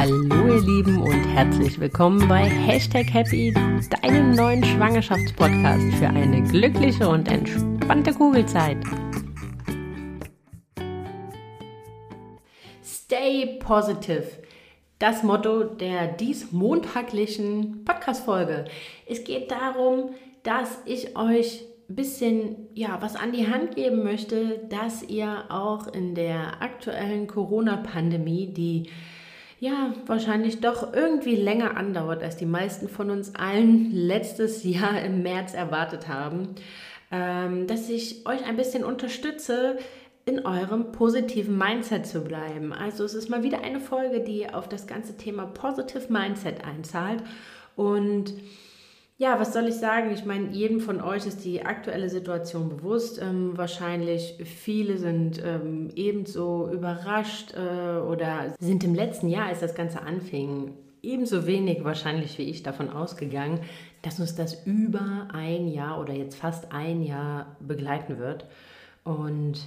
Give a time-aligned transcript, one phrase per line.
[0.00, 3.52] Hallo ihr Lieben und herzlich willkommen bei Hashtag Happy,
[4.00, 8.78] deinem neuen Schwangerschaftspodcast für eine glückliche und entspannte Kugelzeit.
[12.82, 14.24] Stay positive.
[14.98, 18.64] Das Motto der diesmontaglichen Podcast-Folge.
[19.04, 24.66] Es geht darum, dass ich euch ein bisschen ja, was an die Hand geben möchte,
[24.70, 28.88] dass ihr auch in der aktuellen Corona-Pandemie, die
[29.60, 35.22] ja wahrscheinlich doch irgendwie länger andauert, als die meisten von uns allen letztes Jahr im
[35.22, 36.56] März erwartet haben,
[37.12, 39.78] ähm, dass ich euch ein bisschen unterstütze,
[40.26, 42.72] in eurem positiven Mindset zu bleiben.
[42.72, 47.22] Also es ist mal wieder eine Folge, die auf das ganze Thema Positive Mindset einzahlt
[47.74, 48.34] und
[49.20, 50.10] ja, was soll ich sagen?
[50.14, 53.20] Ich meine, jedem von euch ist die aktuelle Situation bewusst.
[53.20, 59.74] Ähm, wahrscheinlich viele sind ähm, ebenso überrascht äh, oder sind im letzten Jahr, als das
[59.74, 63.60] Ganze anfing, ebenso wenig wahrscheinlich wie ich davon ausgegangen,
[64.00, 68.46] dass uns das über ein Jahr oder jetzt fast ein Jahr begleiten wird.
[69.04, 69.60] Und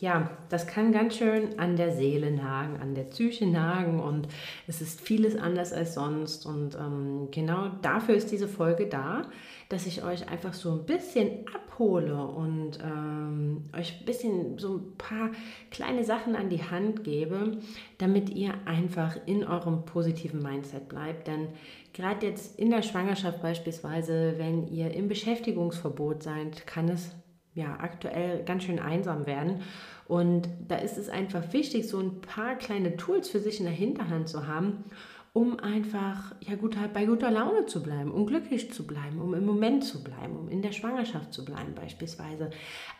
[0.00, 4.28] ja, das kann ganz schön an der Seele nagen, an der Psyche nagen und
[4.66, 6.46] es ist vieles anders als sonst.
[6.46, 9.26] Und ähm, genau dafür ist diese Folge da,
[9.68, 14.96] dass ich euch einfach so ein bisschen abhole und ähm, euch ein bisschen so ein
[14.96, 15.32] paar
[15.70, 17.58] kleine Sachen an die Hand gebe,
[17.98, 21.26] damit ihr einfach in eurem positiven Mindset bleibt.
[21.26, 21.48] Denn
[21.92, 27.14] gerade jetzt in der Schwangerschaft beispielsweise, wenn ihr im Beschäftigungsverbot seid, kann es
[27.54, 29.62] ja aktuell ganz schön einsam werden.
[30.06, 33.74] Und da ist es einfach wichtig, so ein paar kleine Tools für sich in der
[33.74, 34.84] Hinterhand zu haben,
[35.32, 39.46] um einfach ja gut, bei guter Laune zu bleiben, um glücklich zu bleiben, um im
[39.46, 42.50] Moment zu bleiben, um in der Schwangerschaft zu bleiben beispielsweise.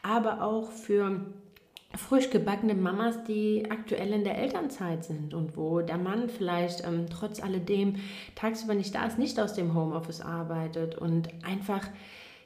[0.03, 1.27] Aber auch für
[1.97, 7.07] frisch gebackene Mamas, die aktuell in der Elternzeit sind und wo der Mann vielleicht ähm,
[7.11, 7.97] trotz alledem
[8.37, 11.89] tagsüber nicht da ist, nicht aus dem Homeoffice arbeitet und einfach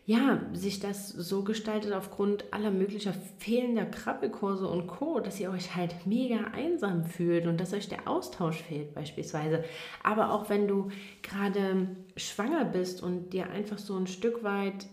[0.06, 5.75] ja, sich das so gestaltet aufgrund aller möglicher fehlender Krabbelkurse und Co., dass ihr euch
[5.75, 9.64] halt mega einsam fühlt und dass euch der Austausch fehlt beispielsweise.
[10.03, 10.91] Aber auch wenn du
[11.22, 14.87] gerade schwanger bist und dir einfach so ein Stück weit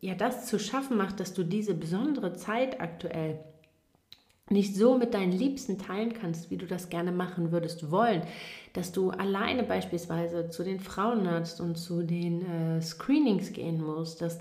[0.00, 3.38] ja das zu schaffen macht, dass du diese besondere Zeit aktuell
[4.48, 8.22] nicht so mit deinen Liebsten teilen kannst, wie du das gerne machen würdest wollen,
[8.74, 14.38] dass du alleine beispielsweise zu den Frauenarzt und zu den äh, Screenings gehen musst, dass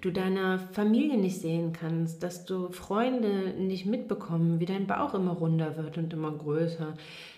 [0.00, 5.32] du deine Familie nicht sehen kannst, dass du Freunde nicht mitbekommen, wie dein Bauch immer
[5.32, 6.94] runder wird und immer größer,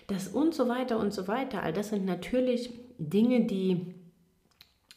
[0.07, 1.61] das und so weiter und so weiter.
[1.61, 3.93] All das sind natürlich Dinge, die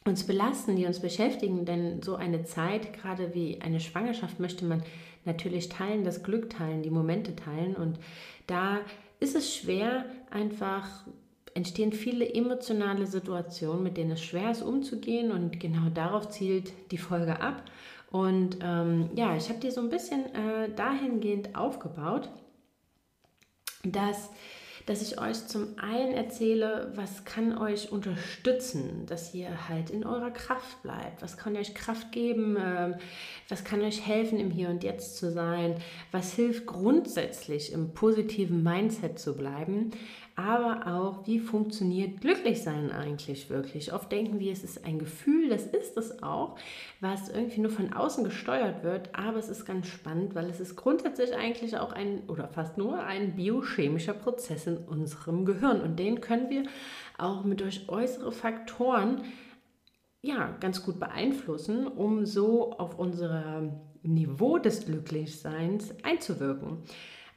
[0.05, 4.83] uns belasten, die uns beschäftigen, denn so eine Zeit, gerade wie eine Schwangerschaft, möchte man
[5.25, 7.75] natürlich teilen, das Glück teilen, die Momente teilen.
[7.75, 7.97] Und
[8.47, 8.79] da
[9.19, 11.05] ist es schwer, einfach
[11.53, 15.31] entstehen viele emotionale Situationen, mit denen es schwer ist umzugehen.
[15.31, 17.63] Und genau darauf zielt die Folge ab.
[18.11, 22.29] Und ähm, ja, ich habe die so ein bisschen äh, dahingehend aufgebaut,
[23.83, 24.29] dass
[24.85, 30.31] dass ich euch zum einen erzähle, was kann euch unterstützen, dass ihr halt in eurer
[30.31, 32.95] Kraft bleibt, was kann euch Kraft geben, ähm,
[33.47, 35.75] was kann euch helfen, im Hier und Jetzt zu sein,
[36.11, 39.91] was hilft grundsätzlich im positiven Mindset zu bleiben,
[40.35, 43.93] aber auch, wie funktioniert Glücklichsein eigentlich wirklich?
[43.93, 46.57] Oft denken wir, es ist ein Gefühl, das ist es auch,
[47.01, 50.75] was irgendwie nur von außen gesteuert wird, aber es ist ganz spannend, weil es ist
[50.75, 56.19] grundsätzlich eigentlich auch ein oder fast nur ein biochemischer Prozess in unserem Gehirn und den
[56.19, 56.63] können wir
[57.17, 59.21] auch mit durch äußere Faktoren
[60.21, 66.79] ja, ganz gut beeinflussen, um so auf unser Niveau des Glücklichseins einzuwirken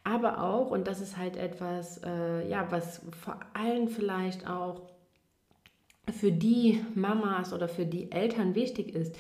[0.07, 4.83] aber auch, und das ist halt etwas, äh, ja, was vor allem vielleicht auch
[6.13, 9.17] für die Mamas oder für die Eltern wichtig ist,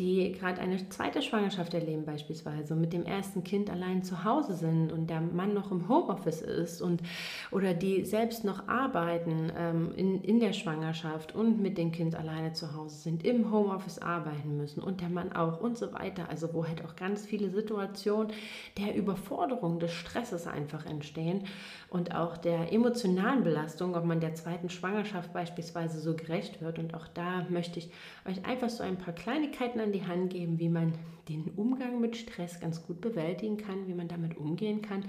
[0.00, 4.54] die gerade eine zweite Schwangerschaft erleben beispielsweise und mit dem ersten Kind allein zu Hause
[4.54, 7.02] sind und der Mann noch im Homeoffice ist und
[7.50, 12.54] oder die selbst noch arbeiten ähm, in, in der Schwangerschaft und mit dem Kind alleine
[12.54, 16.30] zu Hause sind, im Homeoffice arbeiten müssen und der Mann auch und so weiter.
[16.30, 18.32] Also wo halt auch ganz viele Situationen
[18.78, 21.44] der Überforderung, des Stresses einfach entstehen
[21.90, 26.78] und auch der emotionalen Belastung, ob man der zweiten Schwangerschaft beispielsweise so gerecht wird.
[26.78, 27.90] Und auch da möchte ich
[28.26, 30.92] euch einfach so ein paar Kleinigkeiten an die Hand geben, wie man
[31.28, 35.04] den Umgang mit Stress ganz gut bewältigen kann, wie man damit umgehen kann,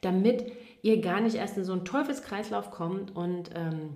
[0.00, 3.94] damit ihr gar nicht erst in so einen Teufelskreislauf kommt und ähm,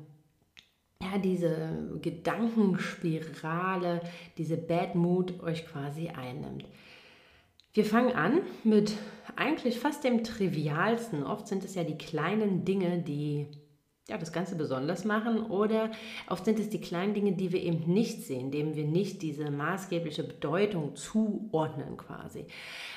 [1.02, 4.00] ja, diese Gedankenspirale,
[4.38, 6.64] diese Bad Mood euch quasi einnimmt.
[7.72, 8.94] Wir fangen an mit
[9.36, 11.24] eigentlich fast dem Trivialsten.
[11.24, 13.48] Oft sind es ja die kleinen Dinge, die
[14.08, 15.90] ja, das Ganze besonders machen oder
[16.28, 19.50] oft sind es die kleinen Dinge, die wir eben nicht sehen, denen wir nicht diese
[19.50, 22.46] maßgebliche Bedeutung zuordnen quasi,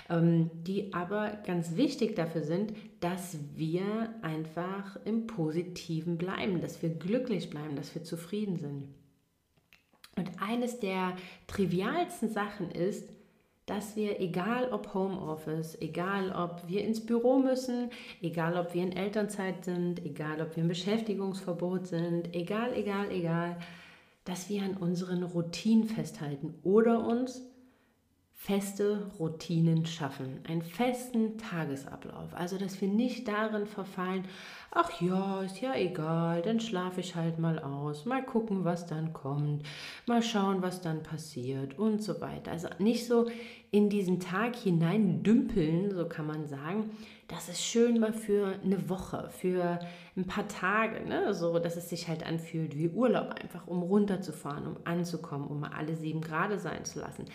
[0.09, 6.89] ähm, die aber ganz wichtig dafür sind, dass wir einfach im Positiven bleiben, dass wir
[6.89, 8.89] glücklich bleiben, dass wir zufrieden sind.
[10.18, 11.15] Und eines der
[11.45, 13.07] trivialsten Sachen ist,
[13.68, 17.92] dass wir, egal ob Homeoffice, egal ob wir ins Büro müssen,
[18.22, 23.58] egal ob wir in Elternzeit sind, egal ob wir im Beschäftigungsverbot sind, egal, egal, egal,
[24.24, 27.42] dass wir an unseren Routinen festhalten oder uns
[28.39, 32.34] feste Routinen schaffen, einen festen Tagesablauf.
[32.36, 34.25] Also, dass wir nicht darin verfallen,
[34.72, 39.12] ach ja, ist ja egal, dann schlafe ich halt mal aus, mal gucken, was dann
[39.12, 39.63] kommt,
[40.06, 42.51] mal schauen, was dann passiert und so weiter.
[42.51, 43.28] Also nicht so
[43.72, 46.92] in diesen Tag hinein dümpeln, so kann man sagen.
[47.28, 49.80] Das ist schön mal für eine Woche, für
[50.16, 51.34] ein paar Tage, ne?
[51.34, 55.72] so dass es sich halt anfühlt wie Urlaub, einfach um runterzufahren, um anzukommen, um mal
[55.76, 57.26] alle sieben Grad sein zu lassen.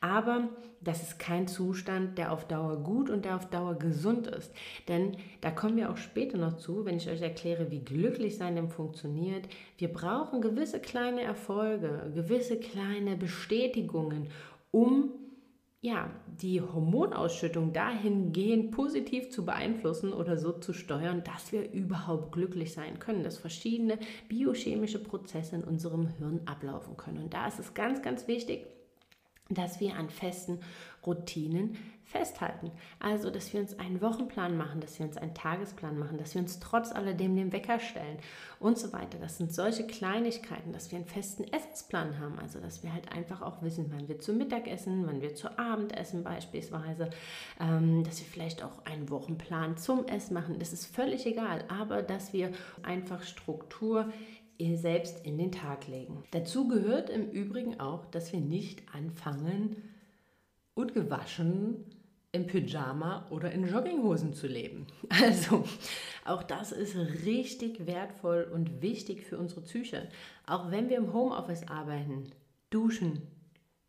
[0.00, 0.48] Aber
[0.80, 4.52] das ist kein Zustand, der auf Dauer gut und der auf Dauer gesund ist.
[4.86, 8.54] Denn da kommen wir auch später noch zu, wenn ich euch erkläre, wie glücklich sein
[8.54, 9.48] denn funktioniert.
[9.78, 14.28] Wir brauchen gewisse kleine Erfolge, gewisse kleine Bestätigungen,
[14.70, 15.10] um
[15.82, 22.74] ja, die Hormonausschüttung dahingehend positiv zu beeinflussen oder so zu steuern, dass wir überhaupt glücklich
[22.74, 23.98] sein können, dass verschiedene
[24.28, 27.22] biochemische Prozesse in unserem Hirn ablaufen können.
[27.22, 28.66] Und da ist es ganz, ganz wichtig,
[29.48, 30.60] dass wir an festen
[31.04, 31.76] Routinen
[32.10, 32.72] festhalten.
[32.98, 36.42] Also, dass wir uns einen Wochenplan machen, dass wir uns einen Tagesplan machen, dass wir
[36.42, 38.18] uns trotz alledem den Wecker stellen
[38.58, 39.18] und so weiter.
[39.20, 42.38] Das sind solche Kleinigkeiten, dass wir einen festen Essensplan haben.
[42.38, 45.58] Also, dass wir halt einfach auch wissen, wann wir zu Mittag essen, wann wir zu
[45.58, 47.10] Abend essen beispielsweise.
[47.60, 50.58] Ähm, dass wir vielleicht auch einen Wochenplan zum Essen machen.
[50.58, 51.64] Das ist völlig egal.
[51.68, 52.50] Aber, dass wir
[52.82, 54.12] einfach Struktur
[54.74, 56.22] selbst in den Tag legen.
[56.32, 59.76] Dazu gehört im Übrigen auch, dass wir nicht anfangen,
[60.74, 61.86] ungewaschen
[62.32, 64.86] im Pyjama oder in Jogginghosen zu leben.
[65.10, 65.64] Also,
[66.24, 70.08] auch das ist richtig wertvoll und wichtig für unsere Psyche.
[70.46, 72.30] Auch wenn wir im Homeoffice arbeiten,
[72.70, 73.22] duschen,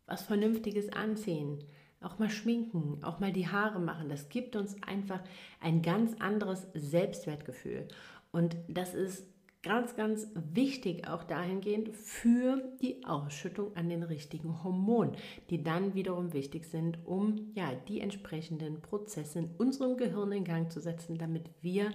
[0.06, 1.62] was Vernünftiges anziehen,
[2.00, 5.20] auch mal schminken, auch mal die Haare machen, das gibt uns einfach
[5.60, 7.86] ein ganz anderes Selbstwertgefühl.
[8.32, 9.24] Und das ist
[9.62, 15.16] ganz, ganz wichtig auch dahingehend für die Ausschüttung an den richtigen Hormonen,
[15.50, 20.70] die dann wiederum wichtig sind, um ja die entsprechenden Prozesse in unserem Gehirn in Gang
[20.70, 21.92] zu setzen, damit wir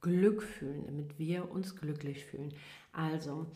[0.00, 2.52] Glück fühlen, damit wir uns glücklich fühlen.
[2.92, 3.46] Also,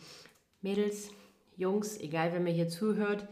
[0.61, 1.11] Mädels,
[1.57, 3.27] Jungs, egal wer mir hier zuhört,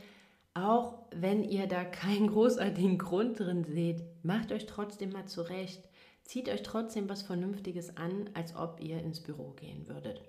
[0.54, 5.87] auch wenn ihr da keinen großartigen Grund drin seht, macht euch trotzdem mal zurecht
[6.28, 10.22] Zieht euch trotzdem was Vernünftiges an, als ob ihr ins Büro gehen würdet.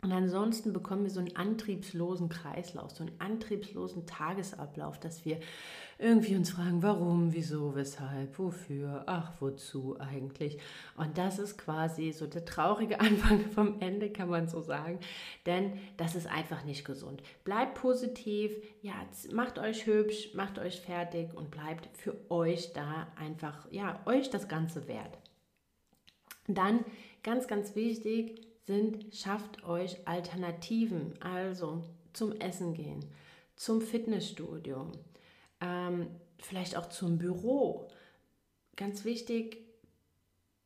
[0.00, 5.38] Und ansonsten bekommen wir so einen antriebslosen Kreislauf, so einen antriebslosen Tagesablauf, dass wir
[6.02, 10.58] irgendwie uns fragen, warum, wieso, weshalb, wofür, ach, wozu eigentlich.
[10.96, 14.98] Und das ist quasi so der traurige Anfang vom Ende, kann man so sagen,
[15.46, 17.22] denn das ist einfach nicht gesund.
[17.44, 18.52] Bleibt positiv,
[18.82, 18.94] ja,
[19.32, 24.48] macht euch hübsch, macht euch fertig und bleibt für euch da einfach, ja, euch das
[24.48, 25.18] Ganze wert.
[26.48, 26.84] Dann
[27.22, 33.04] ganz, ganz wichtig, sind, schafft euch Alternativen, also zum Essen gehen,
[33.56, 34.90] zum Fitnessstudio,
[35.62, 37.88] ähm, vielleicht auch zum Büro.
[38.76, 39.58] Ganz wichtig,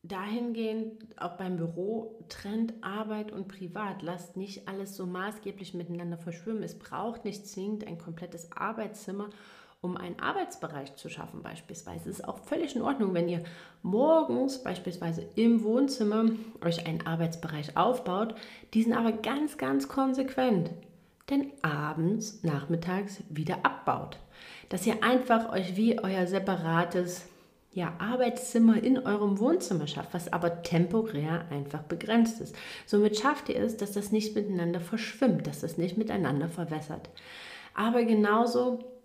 [0.03, 4.03] dahingehend, auch beim Büro, trennt Arbeit und Privat.
[4.03, 6.63] Lasst nicht alles so maßgeblich miteinander verschwimmen.
[6.63, 9.31] Es braucht nicht zwingend ein komplettes Arbeitszimmer
[9.87, 12.11] um einen Arbeitsbereich zu schaffen beispielsweise.
[12.11, 13.43] Es ist auch völlig in Ordnung, wenn ihr
[13.83, 16.31] morgens beispielsweise im Wohnzimmer
[16.65, 18.35] euch einen Arbeitsbereich aufbaut,
[18.75, 20.71] diesen aber ganz, ganz konsequent
[21.31, 24.19] denn abends, nachmittags wieder abbaut.
[24.69, 27.27] Dass ihr einfach euch wie euer separates
[27.73, 32.57] ja, Arbeitszimmer in eurem Wohnzimmer schafft, was aber temporär einfach begrenzt ist.
[32.87, 37.11] Somit schafft ihr es, dass das nicht miteinander verschwimmt, dass das nicht miteinander verwässert.
[37.75, 38.96] Aber genauso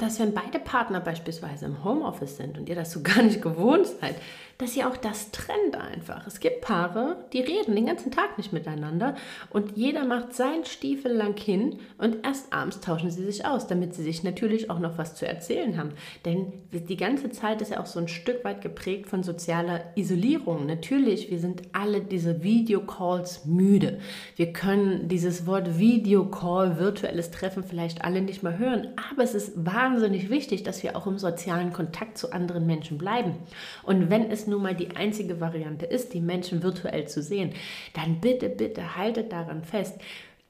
[0.00, 3.86] dass wenn beide Partner beispielsweise im Homeoffice sind und ihr das so gar nicht gewohnt
[3.86, 4.16] seid,
[4.58, 6.26] dass ihr auch das trennt einfach.
[6.26, 9.16] Es gibt Paare, die reden den ganzen Tag nicht miteinander
[9.50, 13.94] und jeder macht seinen Stiefel lang hin und erst abends tauschen sie sich aus, damit
[13.94, 15.92] sie sich natürlich auch noch was zu erzählen haben.
[16.24, 20.66] Denn die ganze Zeit ist ja auch so ein Stück weit geprägt von sozialer Isolierung.
[20.66, 23.98] Natürlich, wir sind alle diese Videocalls müde.
[24.36, 29.52] Wir können dieses Wort Videocall, virtuelles Treffen vielleicht alle nicht mehr hören, aber es ist
[29.56, 33.34] wahr wahnsinnig wichtig, dass wir auch im sozialen Kontakt zu anderen Menschen bleiben.
[33.82, 37.52] Und wenn es nun mal die einzige Variante ist, die Menschen virtuell zu sehen,
[37.92, 39.96] dann bitte, bitte haltet daran fest.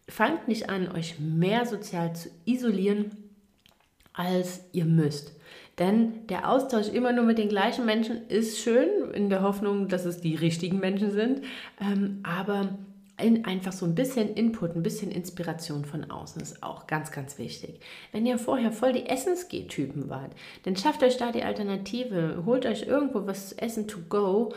[0.08, 3.10] Fangt nicht an, euch mehr sozial zu isolieren,
[4.12, 5.32] als ihr müsst.
[5.78, 10.04] Denn der Austausch immer nur mit den gleichen Menschen ist schön, in der Hoffnung, dass
[10.04, 11.40] es die richtigen Menschen sind.
[11.80, 12.68] Ähm, aber
[13.16, 17.80] einfach so ein bisschen Input, ein bisschen Inspiration von außen ist auch ganz, ganz wichtig.
[18.12, 20.32] Wenn ihr vorher voll die Essensgeh-Typen wart,
[20.64, 22.42] dann schafft euch da die Alternative.
[22.44, 24.52] Holt euch irgendwo was zu essen to go,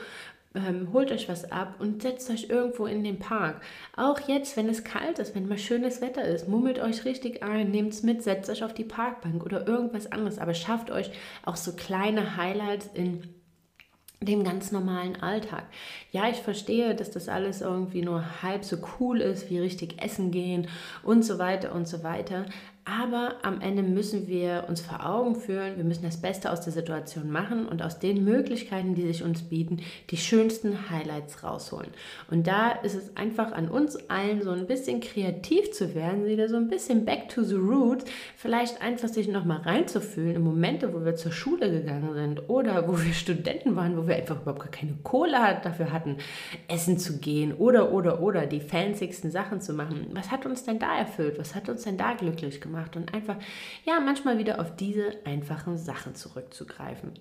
[0.55, 3.61] ähm, holt euch was ab und setzt euch irgendwo in den Park.
[3.95, 7.69] Auch jetzt, wenn es kalt ist, wenn mal schönes Wetter ist, mummelt euch richtig ein,
[7.69, 10.39] nehmt es mit, setzt euch auf die Parkbank oder irgendwas anderes.
[10.39, 11.11] Aber schafft euch
[11.45, 13.36] auch so kleine Highlights in
[14.19, 15.63] dem ganz normalen Alltag.
[16.11, 20.31] Ja, ich verstehe, dass das alles irgendwie nur halb so cool ist, wie richtig essen
[20.31, 20.67] gehen
[21.03, 22.45] und so weiter und so weiter.
[22.89, 26.71] Aber am Ende müssen wir uns vor Augen führen, wir müssen das Beste aus der
[26.71, 31.89] Situation machen und aus den Möglichkeiten, die sich uns bieten, die schönsten Highlights rausholen.
[32.31, 36.47] Und da ist es einfach an uns allen so ein bisschen kreativ zu werden, wieder
[36.47, 38.05] so ein bisschen back to the roots,
[38.37, 42.97] vielleicht einfach sich nochmal reinzufühlen in Momente, wo wir zur Schule gegangen sind oder wo
[42.97, 46.19] wir Studenten waren, wo wir einfach überhaupt gar keine Kohle dafür hatten,
[46.69, 50.07] essen zu gehen oder, oder, oder die fancysten Sachen zu machen.
[50.13, 51.37] Was hat uns denn da erfüllt?
[51.37, 52.76] Was hat uns denn da glücklich gemacht?
[52.77, 53.37] Gemacht und einfach,
[53.85, 57.13] ja, manchmal wieder auf diese einfachen Sachen zurückzugreifen.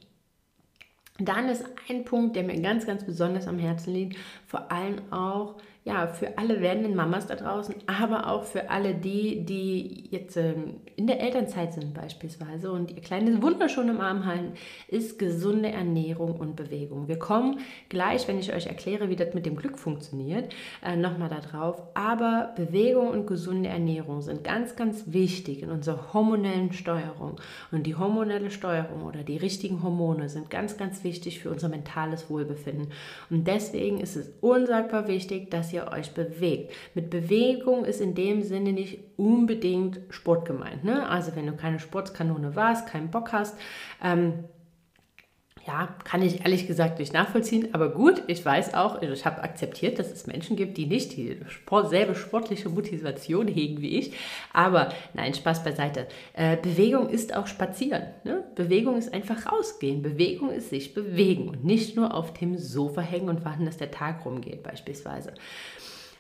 [1.18, 5.56] Dann ist ein Punkt, der mir ganz, ganz besonders am Herzen liegt, vor allem auch
[5.86, 10.80] ja, für alle werdenden Mamas da draußen, aber auch für alle die, die jetzt ähm,
[10.96, 14.54] in der Elternzeit sind beispielsweise und ihr kleines Wunder schon im Arm halten,
[14.88, 17.06] ist gesunde Ernährung und Bewegung.
[17.06, 20.52] Wir kommen gleich, wenn ich euch erkläre, wie das mit dem Glück funktioniert,
[20.84, 21.80] äh, nochmal da drauf.
[21.94, 27.36] Aber Bewegung und gesunde Ernährung sind ganz, ganz wichtig in unserer hormonellen Steuerung.
[27.70, 32.28] Und die hormonelle Steuerung oder die richtigen Hormone sind ganz, ganz wichtig für unser mentales
[32.28, 32.88] Wohlbefinden.
[33.30, 36.72] Und deswegen ist es unsagbar wichtig, dass ihr ihr euch bewegt.
[36.94, 40.84] Mit Bewegung ist in dem Sinne nicht unbedingt Sport gemeint.
[40.84, 41.08] Ne?
[41.08, 43.56] Also wenn du keine Sportskanone warst, keinen Bock hast,
[44.02, 44.44] ähm,
[45.66, 49.42] ja, kann ich ehrlich gesagt nicht nachvollziehen, aber gut, ich weiß auch, also ich habe
[49.42, 54.12] akzeptiert, dass es Menschen gibt, die nicht dieselbe sportliche Motivation hegen wie ich.
[54.52, 56.06] Aber nein, Spaß beiseite.
[56.34, 58.04] Äh, Bewegung ist auch spazieren.
[58.24, 58.44] Ne?
[58.54, 60.02] Bewegung ist einfach rausgehen.
[60.02, 63.90] Bewegung ist sich bewegen und nicht nur auf dem Sofa hängen und warten, dass der
[63.90, 65.34] Tag rumgeht, beispielsweise.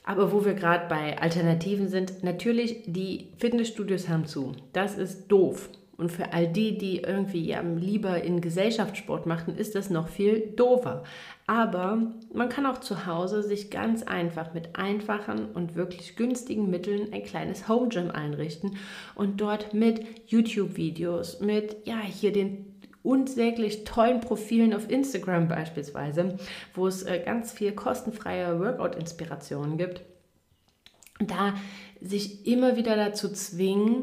[0.02, 4.52] Aber wo wir gerade bei Alternativen sind, natürlich, die Fitnessstudios haben zu.
[4.72, 5.68] Das ist doof.
[5.96, 11.04] Und für all die, die irgendwie lieber in Gesellschaftssport machen, ist das noch viel doofer.
[11.46, 17.12] Aber man kann auch zu Hause sich ganz einfach mit einfachen und wirklich günstigen Mitteln
[17.12, 18.76] ein kleines Home Gym einrichten
[19.14, 26.36] und dort mit YouTube-Videos, mit ja hier den unsäglich tollen Profilen auf Instagram beispielsweise,
[26.74, 30.02] wo es äh, ganz viel kostenfreie Workout-Inspirationen gibt,
[31.20, 31.54] da
[32.00, 34.02] sich immer wieder dazu zwingen,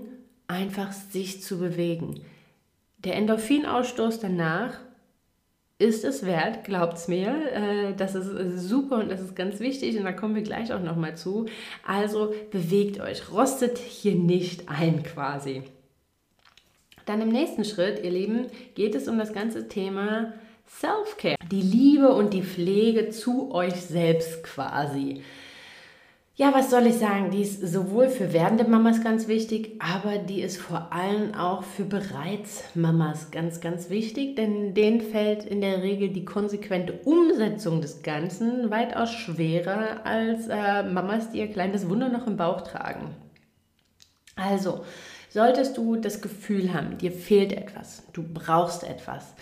[0.54, 2.22] einfach sich zu bewegen.
[3.00, 4.80] Der Endorphinausstoß danach
[5.78, 7.52] ist es wert, glaubt es mir.
[7.52, 10.82] Äh, das ist super und das ist ganz wichtig und da kommen wir gleich auch
[10.82, 11.48] nochmal zu.
[11.86, 15.64] Also bewegt euch, rostet hier nicht ein quasi.
[17.06, 20.34] Dann im nächsten Schritt, ihr Lieben, geht es um das ganze Thema
[20.68, 21.36] Self-Care.
[21.52, 25.22] Die Liebe und die Pflege zu euch selbst quasi.
[26.36, 27.30] Ja, was soll ich sagen?
[27.30, 31.84] Die ist sowohl für werdende Mamas ganz wichtig, aber die ist vor allem auch für
[31.84, 38.02] bereits Mamas ganz, ganz wichtig, denn denen fällt in der Regel die konsequente Umsetzung des
[38.02, 43.14] Ganzen weitaus schwerer als äh, Mamas, die ihr kleines Wunder noch im Bauch tragen.
[44.36, 44.84] Also,
[45.30, 49.36] solltest du das Gefühl haben, dir fehlt etwas, du brauchst etwas,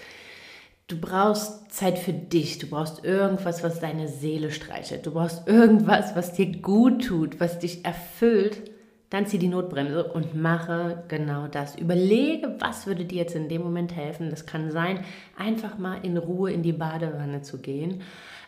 [0.91, 6.17] Du brauchst Zeit für dich, du brauchst irgendwas, was deine Seele streichelt, du brauchst irgendwas,
[6.17, 8.69] was dir gut tut, was dich erfüllt,
[9.09, 11.77] dann zieh die Notbremse und mache genau das.
[11.77, 14.29] Überlege, was würde dir jetzt in dem Moment helfen.
[14.29, 14.99] Das kann sein,
[15.37, 18.01] einfach mal in Ruhe in die Badewanne zu gehen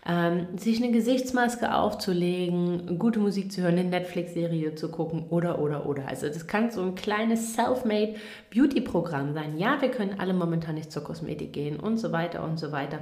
[0.06, 5.86] ähm, sich eine Gesichtsmaske aufzulegen, gute Musik zu hören, eine Netflix-Serie zu gucken oder, oder,
[5.86, 6.08] oder.
[6.08, 8.16] Also das kann so ein kleines Self-Made
[8.54, 9.58] Beauty-Programm sein.
[9.58, 13.00] Ja, wir können alle momentan nicht zur Kosmetik gehen und so weiter und so weiter.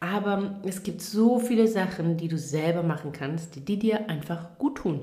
[0.00, 4.78] Aber es gibt so viele Sachen, die du selber machen kannst, die dir einfach gut
[4.78, 5.00] tun.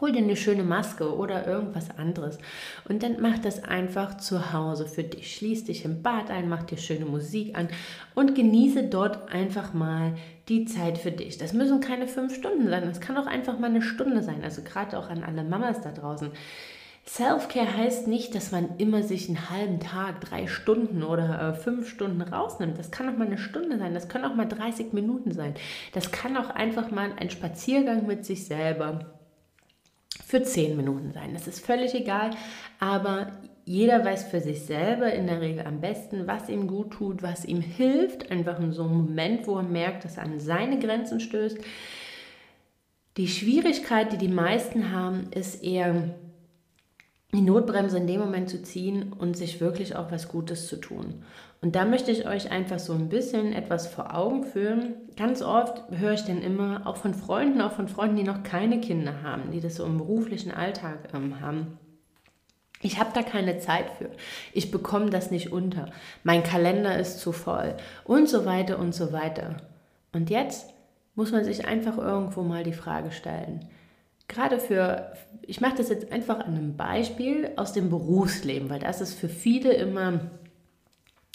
[0.00, 2.38] Hol dir eine schöne Maske oder irgendwas anderes
[2.88, 5.36] und dann mach das einfach zu Hause für dich.
[5.36, 7.68] Schließ dich im Bad ein, mach dir schöne Musik an
[8.16, 10.16] und genieße dort einfach mal
[10.48, 11.38] die Zeit für dich.
[11.38, 14.42] Das müssen keine fünf Stunden sein, das kann auch einfach mal eine Stunde sein.
[14.42, 16.32] Also gerade auch an alle Mamas da draußen.
[17.06, 21.88] Self-Care heißt nicht, dass man immer sich einen halben Tag, drei Stunden oder äh, fünf
[21.88, 22.78] Stunden rausnimmt.
[22.78, 25.54] Das kann auch mal eine Stunde sein, das können auch mal 30 Minuten sein.
[25.92, 29.13] Das kann auch einfach mal ein Spaziergang mit sich selber
[30.24, 31.32] für zehn Minuten sein.
[31.32, 32.30] Das ist völlig egal,
[32.78, 33.32] aber
[33.64, 37.44] jeder weiß für sich selber in der Regel am besten, was ihm gut tut, was
[37.44, 38.30] ihm hilft.
[38.30, 41.58] Einfach in so einem Moment, wo er merkt, dass er an seine Grenzen stößt.
[43.16, 46.14] Die Schwierigkeit, die die meisten haben, ist eher
[47.34, 51.22] die Notbremse in dem Moment zu ziehen und sich wirklich auch was Gutes zu tun.
[51.60, 54.94] Und da möchte ich euch einfach so ein bisschen etwas vor Augen führen.
[55.16, 58.80] Ganz oft höre ich dann immer, auch von Freunden, auch von Freunden, die noch keine
[58.80, 61.78] Kinder haben, die das so im beruflichen Alltag ähm, haben.
[62.82, 64.10] Ich habe da keine Zeit für.
[64.52, 65.90] Ich bekomme das nicht unter.
[66.22, 67.74] Mein Kalender ist zu voll
[68.04, 69.56] und so weiter und so weiter.
[70.12, 70.74] Und jetzt
[71.14, 73.66] muss man sich einfach irgendwo mal die Frage stellen,
[74.28, 75.12] gerade für,
[75.42, 79.28] ich mache das jetzt einfach an einem Beispiel aus dem Berufsleben, weil das ist für
[79.28, 80.20] viele immer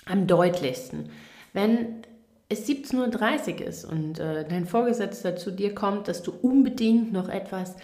[0.05, 1.09] am deutlichsten.
[1.53, 2.03] Wenn
[2.49, 7.29] es 17.30 Uhr ist und äh, dein Vorgesetzter zu dir kommt, dass du unbedingt noch
[7.29, 7.75] etwas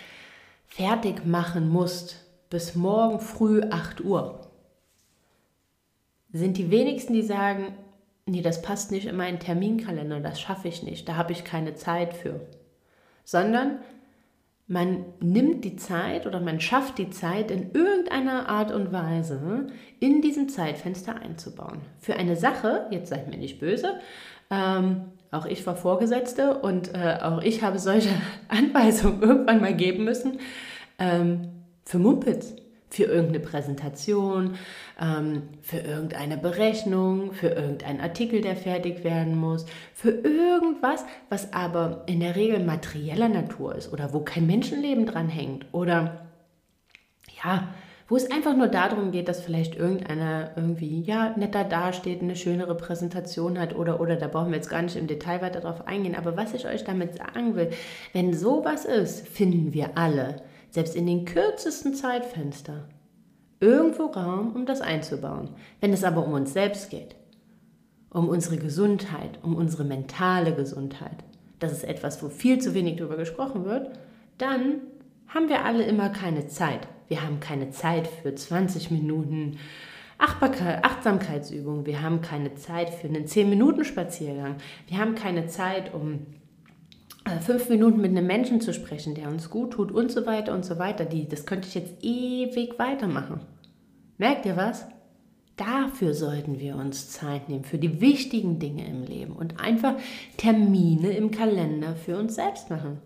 [0.68, 4.42] fertig machen musst bis morgen früh 8 Uhr,
[6.32, 7.76] sind die wenigsten, die sagen,
[8.26, 11.76] nee, das passt nicht in meinen Terminkalender, das schaffe ich nicht, da habe ich keine
[11.76, 12.42] Zeit für.
[13.24, 13.80] Sondern
[14.68, 19.68] man nimmt die Zeit oder man schafft die Zeit in irgendeiner Art und Weise
[20.00, 21.82] in diesem Zeitfenster einzubauen.
[22.00, 24.00] Für eine Sache, jetzt seid mir nicht böse,
[24.50, 28.10] ähm, auch ich war Vorgesetzte und äh, auch ich habe solche
[28.48, 30.40] Anweisungen irgendwann mal geben müssen,
[30.98, 31.50] ähm,
[31.84, 32.56] für Mumpitz
[32.96, 34.56] für irgendeine Präsentation,
[35.02, 42.04] ähm, für irgendeine Berechnung, für irgendeinen Artikel, der fertig werden muss, für irgendwas, was aber
[42.06, 46.26] in der Regel materieller Natur ist oder wo kein Menschenleben dran hängt oder
[47.44, 47.68] ja,
[48.08, 52.78] wo es einfach nur darum geht, dass vielleicht irgendeiner irgendwie ja netter dasteht, eine schönere
[52.78, 56.16] Präsentation hat oder oder da brauchen wir jetzt gar nicht im Detail weiter drauf eingehen,
[56.16, 57.72] aber was ich euch damit sagen will,
[58.14, 62.88] wenn sowas ist, finden wir alle selbst in den kürzesten Zeitfenster,
[63.66, 65.50] irgendwo Raum, um das einzubauen.
[65.82, 67.16] Wenn es aber um uns selbst geht,
[68.12, 71.24] um unsere Gesundheit, um unsere mentale Gesundheit,
[71.60, 73.90] das ist etwas, wo viel zu wenig darüber gesprochen wird,
[74.38, 74.82] dann
[75.28, 76.88] haben wir alle immer keine Zeit.
[77.08, 79.58] Wir haben keine Zeit für 20 Minuten
[80.18, 81.86] Achtsamkeitsübung.
[81.86, 84.58] Wir haben keine Zeit für einen 10-Minuten-Spaziergang.
[84.88, 86.26] Wir haben keine Zeit, um
[87.26, 90.54] äh, fünf Minuten mit einem Menschen zu sprechen, der uns gut tut und so weiter
[90.54, 91.06] und so weiter.
[91.06, 93.42] Die, das könnte ich jetzt ewig weitermachen.
[94.18, 94.86] Merkt ihr was?
[95.58, 99.96] Dafür sollten wir uns Zeit nehmen, für die wichtigen Dinge im Leben und einfach
[100.38, 103.00] Termine im Kalender für uns selbst machen.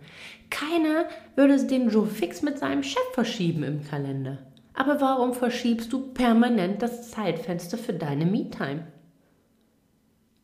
[0.49, 4.39] Keiner würde den Joe fix mit seinem Chef verschieben im Kalender.
[4.73, 8.87] Aber warum verschiebst du permanent das Zeitfenster für deine Me-Time?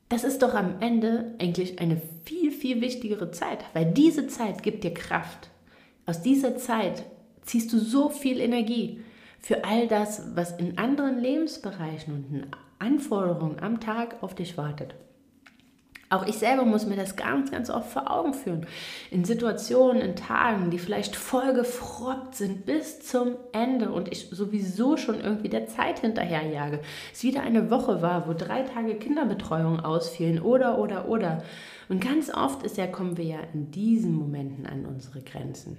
[0.09, 4.83] Das ist doch am Ende eigentlich eine viel, viel wichtigere Zeit, weil diese Zeit gibt
[4.83, 5.49] dir Kraft.
[6.05, 7.03] Aus dieser Zeit
[7.41, 8.99] ziehst du so viel Energie
[9.45, 12.47] für all das, was in anderen Lebensbereichen und
[12.79, 14.95] Anforderungen am Tag auf dich wartet.
[16.09, 18.65] Auch ich selber muss mir das ganz, ganz oft vor Augen führen.
[19.11, 24.97] In Situationen, in Tagen, die vielleicht voll gefroppt sind bis zum Ende und ich sowieso
[24.97, 26.79] schon irgendwie der Zeit hinterherjage.
[27.13, 31.43] Es wieder eine Woche war, wo drei Tage Kinderbetreuung ausfielen oder, oder, oder.
[31.87, 35.77] Und ganz oft ist ja, kommen wir ja in diesen Momenten an unsere Grenzen.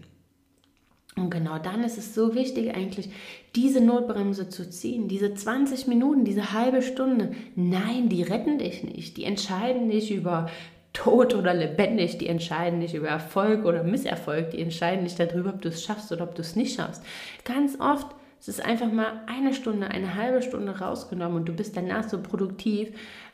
[1.16, 3.08] Und genau dann ist es so wichtig eigentlich,
[3.54, 7.32] diese Notbremse zu ziehen, diese 20 Minuten, diese halbe Stunde.
[7.54, 9.16] Nein, die retten dich nicht.
[9.16, 10.50] Die entscheiden nicht über
[10.92, 15.62] tot oder lebendig, die entscheiden nicht über Erfolg oder Misserfolg, die entscheiden nicht darüber, ob
[15.62, 17.02] du es schaffst oder ob du es nicht schaffst.
[17.44, 18.06] Ganz oft
[18.38, 22.20] ist es einfach mal eine Stunde, eine halbe Stunde rausgenommen und du bist danach so
[22.20, 22.90] produktiv,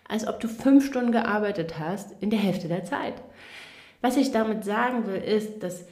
[0.09, 3.15] als ob du fünf Stunden gearbeitet hast in der Hälfte der Zeit.
[4.01, 5.85] Was ich damit sagen will, ist, dass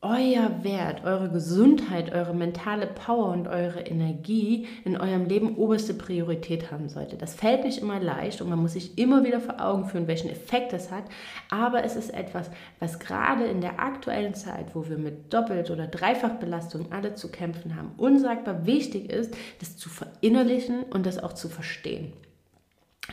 [0.00, 6.70] euer Wert, eure Gesundheit, eure mentale Power und eure Energie in eurem Leben oberste Priorität
[6.70, 7.16] haben sollte.
[7.16, 10.30] Das fällt nicht immer leicht und man muss sich immer wieder vor Augen führen, welchen
[10.30, 11.02] Effekt das hat.
[11.50, 15.88] Aber es ist etwas, was gerade in der aktuellen Zeit, wo wir mit Doppelt- oder
[15.88, 21.48] Dreifachbelastung alle zu kämpfen haben, unsagbar wichtig ist, das zu verinnerlichen und das auch zu
[21.48, 22.12] verstehen.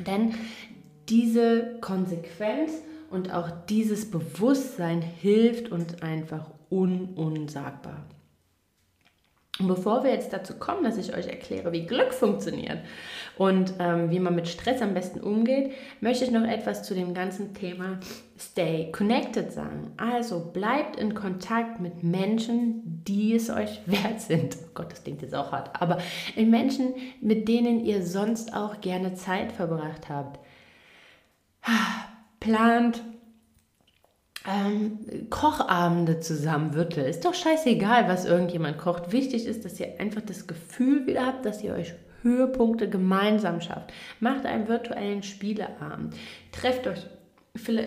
[0.06, 0.36] Denn
[1.10, 2.74] diese Konsequenz
[3.10, 8.06] und auch dieses Bewusstsein hilft uns einfach un unsagbar.
[9.58, 12.80] Und bevor wir jetzt dazu kommen, dass ich euch erkläre, wie Glück funktioniert
[13.38, 17.14] und ähm, wie man mit Stress am besten umgeht, möchte ich noch etwas zu dem
[17.14, 18.00] ganzen Thema
[18.38, 19.94] Stay Connected sagen.
[19.96, 24.58] Also bleibt in Kontakt mit Menschen, die es euch wert sind.
[24.62, 26.00] Oh Gott, das klingt jetzt auch hart, aber
[26.36, 30.42] in Menschen, mit denen ihr sonst auch gerne Zeit verbracht habt.
[32.42, 33.02] Plant
[34.48, 37.04] ähm, Kochabende zusammen würtel.
[37.06, 39.12] Ist doch scheißegal, was irgendjemand kocht.
[39.12, 43.94] Wichtig ist, dass ihr einfach das Gefühl wieder habt, dass ihr euch Höhepunkte gemeinsam schafft.
[44.20, 46.16] Macht einen virtuellen Spieleabend.
[46.52, 47.06] Trefft euch,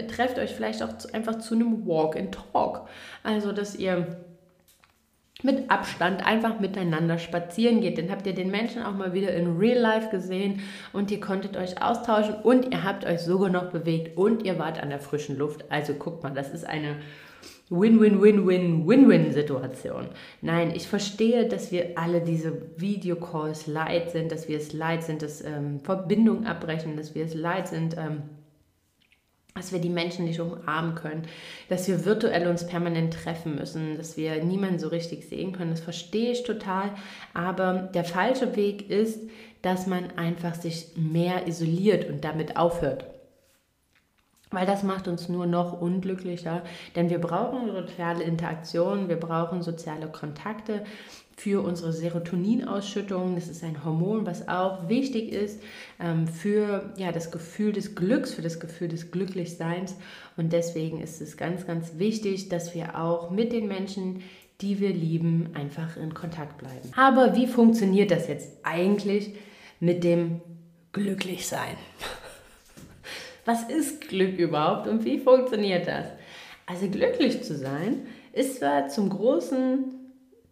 [0.09, 2.89] trefft euch vielleicht auch einfach zu einem Walk and Talk.
[3.23, 4.19] Also, dass ihr
[5.45, 7.97] mit Abstand einfach miteinander spazieren geht.
[7.97, 11.57] Dann habt ihr den Menschen auch mal wieder in Real Life gesehen und ihr konntet
[11.57, 15.39] euch austauschen und ihr habt euch sogar noch bewegt und ihr wart an der frischen
[15.39, 15.65] Luft.
[15.71, 16.97] Also guckt mal, das ist eine
[17.71, 20.09] Win-Win-Win-Win-Win-Win-Situation.
[20.41, 25.23] Nein, ich verstehe, dass wir alle diese Videocalls leid sind, dass wir es leid sind,
[25.23, 28.23] dass ähm, Verbindungen abbrechen, dass wir es leid sind, ähm,
[29.59, 31.25] dass wir die Menschen nicht umarmen können,
[31.69, 35.73] dass wir virtuell uns permanent treffen müssen, dass wir niemanden so richtig sehen können.
[35.73, 36.93] Das verstehe ich total.
[37.35, 39.21] Aber der falsche Weg ist,
[39.61, 43.05] dass man einfach sich mehr isoliert und damit aufhört.
[44.51, 46.63] Weil das macht uns nur noch unglücklicher,
[46.97, 50.85] denn wir brauchen soziale Interaktion, wir brauchen soziale Kontakte,
[51.39, 53.37] für unsere Serotoninausschüttung.
[53.37, 55.63] Das ist ein Hormon, was auch wichtig ist
[56.01, 59.95] ähm, für ja, das Gefühl des Glücks, für das Gefühl des Glücklichseins.
[60.37, 64.25] Und deswegen ist es ganz, ganz wichtig, dass wir auch mit den Menschen,
[64.61, 66.91] die wir lieben, einfach in Kontakt bleiben.
[66.97, 69.35] Aber wie funktioniert das jetzt eigentlich
[69.79, 70.41] mit dem
[70.91, 71.77] Glücklichsein?
[73.45, 76.07] Was ist Glück überhaupt und wie funktioniert das?
[76.67, 79.95] Also glücklich zu sein ist zwar zum großen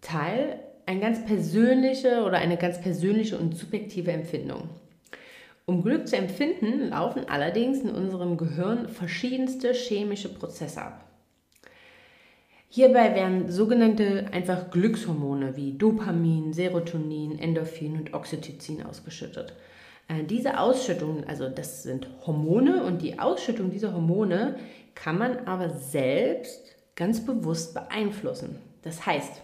[0.01, 4.70] Teil ein ganz persönliche oder eine ganz persönliche und subjektive Empfindung.
[5.66, 11.05] Um Glück zu empfinden, laufen allerdings in unserem Gehirn verschiedenste chemische Prozesse ab.
[12.68, 19.55] Hierbei werden sogenannte einfach Glückshormone wie Dopamin, Serotonin, Endorphin und Oxytocin ausgeschüttet.
[20.09, 24.57] Äh, diese Ausschüttungen, also das sind Hormone und die Ausschüttung dieser Hormone
[24.94, 28.59] kann man aber selbst ganz bewusst beeinflussen.
[28.83, 29.42] Das heißt,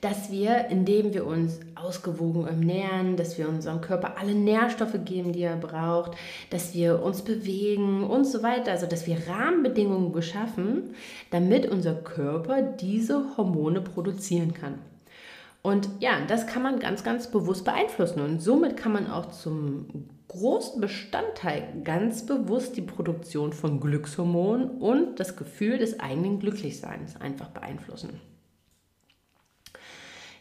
[0.00, 5.42] dass wir, indem wir uns ausgewogen ernähren, dass wir unserem Körper alle Nährstoffe geben, die
[5.42, 6.12] er braucht,
[6.50, 10.94] dass wir uns bewegen und so weiter, also dass wir Rahmenbedingungen geschaffen,
[11.30, 14.78] damit unser Körper diese Hormone produzieren kann.
[15.62, 20.08] Und ja, das kann man ganz, ganz bewusst beeinflussen und somit kann man auch zum
[20.28, 27.48] großen Bestandteil ganz bewusst die Produktion von Glückshormonen und das Gefühl des eigenen Glücklichseins einfach
[27.48, 28.29] beeinflussen.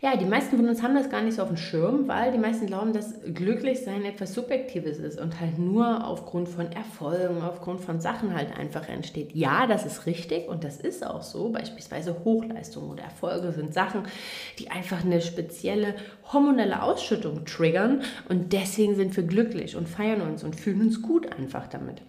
[0.01, 2.37] Ja, die meisten von uns haben das gar nicht so auf dem Schirm, weil die
[2.37, 7.99] meisten glauben, dass Glücklichsein etwas Subjektives ist und halt nur aufgrund von Erfolgen, aufgrund von
[7.99, 9.35] Sachen halt einfach entsteht.
[9.35, 11.49] Ja, das ist richtig und das ist auch so.
[11.49, 14.03] Beispielsweise Hochleistungen oder Erfolge sind Sachen,
[14.57, 15.95] die einfach eine spezielle
[16.31, 21.29] hormonelle Ausschüttung triggern und deswegen sind wir glücklich und feiern uns und fühlen uns gut
[21.33, 22.01] einfach damit.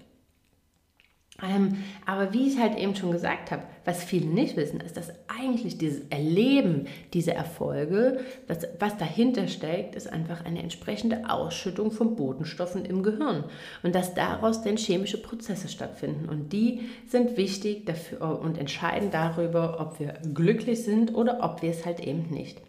[1.42, 5.12] Ähm, aber wie ich halt eben schon gesagt habe, was viele nicht wissen, ist, dass
[5.28, 12.16] eigentlich dieses Erleben dieser Erfolge, was, was dahinter steckt, ist einfach eine entsprechende Ausschüttung von
[12.16, 13.44] Botenstoffen im Gehirn
[13.82, 19.80] und dass daraus dann chemische Prozesse stattfinden und die sind wichtig dafür und entscheiden darüber,
[19.80, 22.60] ob wir glücklich sind oder ob wir es halt eben nicht.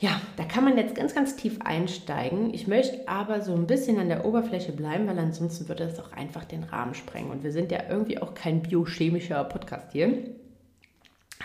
[0.00, 2.54] Ja, da kann man jetzt ganz, ganz tief einsteigen.
[2.54, 6.12] Ich möchte aber so ein bisschen an der Oberfläche bleiben, weil ansonsten würde es auch
[6.12, 7.32] einfach den Rahmen sprengen.
[7.32, 10.12] Und wir sind ja irgendwie auch kein biochemischer Podcast hier.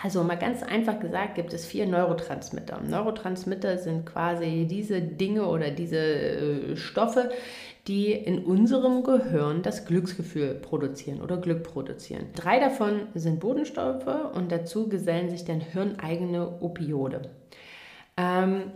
[0.00, 2.80] Also mal ganz einfach gesagt gibt es vier Neurotransmitter.
[2.80, 7.30] Neurotransmitter sind quasi diese Dinge oder diese äh, Stoffe,
[7.88, 12.26] die in unserem Gehirn das Glücksgefühl produzieren oder Glück produzieren.
[12.34, 17.30] Drei davon sind Bodenstoffe und dazu gesellen sich dann hirneigene Opiode.
[18.16, 18.72] Ähm,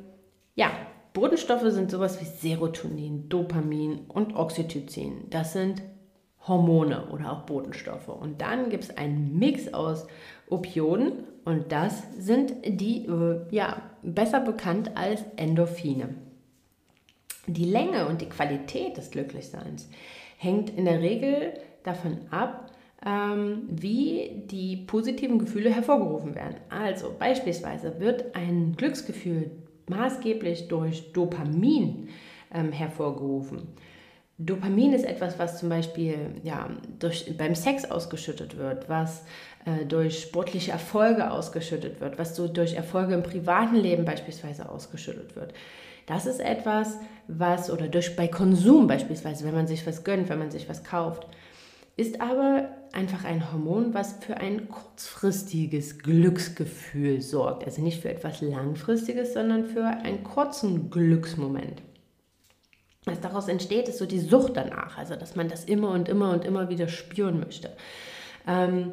[0.55, 0.71] ja,
[1.13, 5.31] Bodenstoffe sind sowas wie Serotonin, Dopamin und Oxytocin.
[5.31, 5.83] Das sind
[6.47, 8.09] Hormone oder auch Bodenstoffe.
[8.09, 10.07] Und dann gibt es einen Mix aus
[10.49, 16.15] Opioden und das sind die, äh, ja, besser bekannt als Endorphine.
[17.47, 19.89] Die Länge und die Qualität des Glücklichseins
[20.37, 22.68] hängt in der Regel davon ab,
[23.01, 26.57] wie die positiven Gefühle hervorgerufen werden.
[26.69, 29.53] Also beispielsweise wird ein Glücksgefühl
[29.89, 32.09] maßgeblich durch Dopamin
[32.53, 33.69] ähm, hervorgerufen.
[34.39, 39.25] Dopamin ist etwas, was zum Beispiel ja, durch, beim Sex ausgeschüttet wird, was
[39.65, 45.35] äh, durch sportliche Erfolge ausgeschüttet wird, was so durch Erfolge im privaten Leben beispielsweise ausgeschüttet
[45.35, 45.55] wird.
[46.07, 50.39] Das ist etwas, was, oder durch, bei Konsum beispielsweise, wenn man sich was gönnt, wenn
[50.39, 51.27] man sich was kauft,
[51.97, 57.65] ist aber einfach ein Hormon, was für ein kurzfristiges Glücksgefühl sorgt.
[57.65, 61.83] Also nicht für etwas Langfristiges, sondern für einen kurzen Glücksmoment.
[63.05, 66.33] Was daraus entsteht, ist so die Sucht danach, also dass man das immer und immer
[66.33, 67.71] und immer wieder spüren möchte.
[68.47, 68.93] Ähm,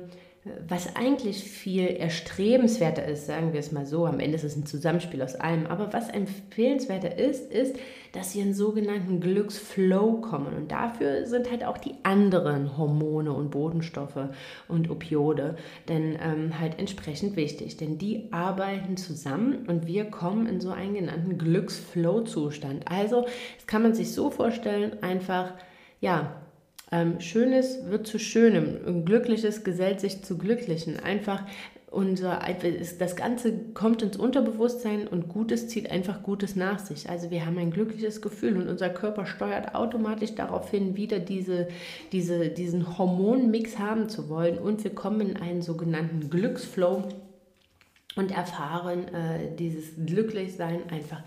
[0.68, 4.68] was eigentlich viel erstrebenswerter ist, sagen wir es mal so, am Ende ist es ein
[4.68, 7.78] Zusammenspiel aus allem, aber was empfehlenswerter ist, ist,
[8.12, 13.50] dass sie in sogenannten Glücksflow kommen und dafür sind halt auch die anderen Hormone und
[13.50, 14.30] Bodenstoffe
[14.68, 15.56] und Opiode
[15.90, 20.94] denn ähm, halt entsprechend wichtig, denn die arbeiten zusammen und wir kommen in so einen
[20.94, 22.84] genannten Glücksflow-Zustand.
[22.88, 25.54] Also, das kann man sich so vorstellen, einfach,
[26.02, 26.45] ja,
[26.92, 31.00] ähm, Schönes wird zu Schönem, Glückliches gesellt sich zu Glücklichen.
[31.00, 31.44] Einfach
[31.96, 32.42] unser,
[33.00, 37.10] das Ganze kommt ins Unterbewusstsein und Gutes zieht einfach Gutes nach sich.
[37.10, 41.70] Also wir haben ein glückliches Gefühl und unser Körper steuert automatisch darauf hin, wieder diese,
[42.12, 47.04] diese, diesen Hormonmix haben zu wollen und wir kommen in einen sogenannten Glücksflow
[48.18, 51.22] und erfahren äh, dieses Glücklichsein einfach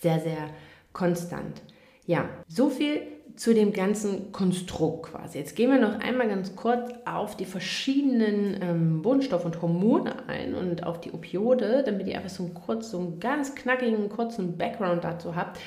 [0.00, 0.48] sehr, sehr
[0.94, 1.60] konstant.
[2.06, 3.02] Ja, so viel
[3.34, 5.38] zu dem ganzen Konstrukt quasi.
[5.38, 10.54] Jetzt gehen wir noch einmal ganz kurz auf die verschiedenen ähm, Bodenstoffe und Hormone ein
[10.54, 14.56] und auf die Opiode, damit ihr einfach so einen kurz, so einen ganz knackigen, kurzen
[14.56, 15.58] Background dazu habt,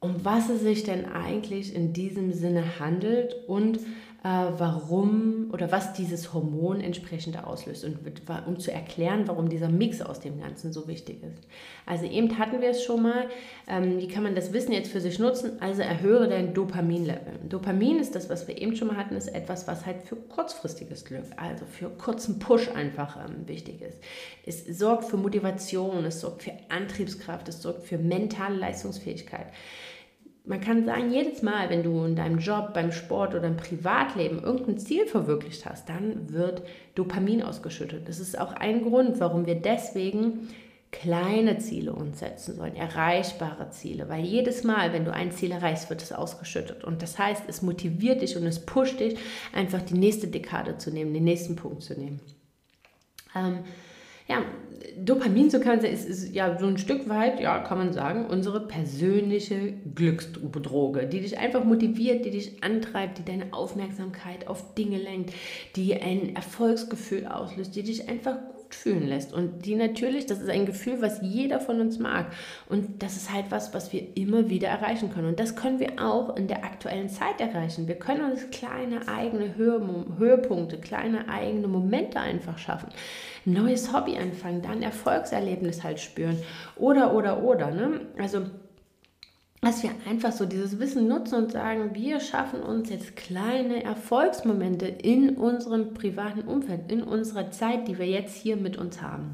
[0.00, 3.78] um was es sich denn eigentlich in diesem Sinne handelt und
[4.24, 7.98] warum oder was dieses Hormon entsprechend auslöst und
[8.46, 11.42] um zu erklären, warum dieser Mix aus dem Ganzen so wichtig ist.
[11.86, 13.26] Also eben hatten wir es schon mal,
[13.66, 15.60] ähm, wie kann man das Wissen jetzt für sich nutzen?
[15.60, 17.40] Also erhöhe dein Dopaminlevel.
[17.48, 21.04] Dopamin ist das, was wir eben schon mal hatten, ist etwas, was halt für kurzfristiges
[21.04, 23.98] Glück, also für kurzen Push einfach ähm, wichtig ist.
[24.46, 29.46] Es sorgt für Motivation, es sorgt für Antriebskraft, es sorgt für mentale Leistungsfähigkeit
[30.44, 34.42] man kann sagen, jedes Mal, wenn du in deinem Job, beim Sport oder im Privatleben
[34.42, 36.62] irgendein Ziel verwirklicht hast, dann wird
[36.94, 38.08] Dopamin ausgeschüttet.
[38.08, 40.48] Das ist auch ein Grund, warum wir deswegen
[40.90, 45.88] kleine Ziele uns setzen sollen, erreichbare Ziele, weil jedes Mal, wenn du ein Ziel erreichst,
[45.88, 49.16] wird es ausgeschüttet und das heißt, es motiviert dich und es pusht dich,
[49.54, 52.20] einfach die nächste Dekade zu nehmen, den nächsten Punkt zu nehmen.
[53.34, 53.60] Ähm,
[54.28, 54.42] ja,
[54.96, 58.66] Dopamin, so kann ist, ist ja so ein Stück weit, ja, kann man sagen, unsere
[58.66, 65.32] persönliche Glücksdroge, die dich einfach motiviert, die dich antreibt, die deine Aufmerksamkeit auf Dinge lenkt,
[65.76, 69.32] die ein Erfolgsgefühl auslöst, die dich einfach gut fühlen lässt.
[69.32, 72.26] Und die natürlich, das ist ein Gefühl, was jeder von uns mag.
[72.68, 75.28] Und das ist halt was, was wir immer wieder erreichen können.
[75.28, 77.88] Und das können wir auch in der aktuellen Zeit erreichen.
[77.88, 82.88] Wir können uns kleine eigene Höhepunkte, kleine eigene Momente einfach schaffen
[83.44, 86.38] neues Hobby anfangen, dann Erfolgserlebnis halt spüren
[86.76, 87.70] oder, oder, oder.
[87.70, 88.00] Ne?
[88.18, 88.46] Also,
[89.62, 94.86] dass wir einfach so dieses Wissen nutzen und sagen, wir schaffen uns jetzt kleine Erfolgsmomente
[94.86, 99.30] in unserem privaten Umfeld, in unserer Zeit, die wir jetzt hier mit uns haben.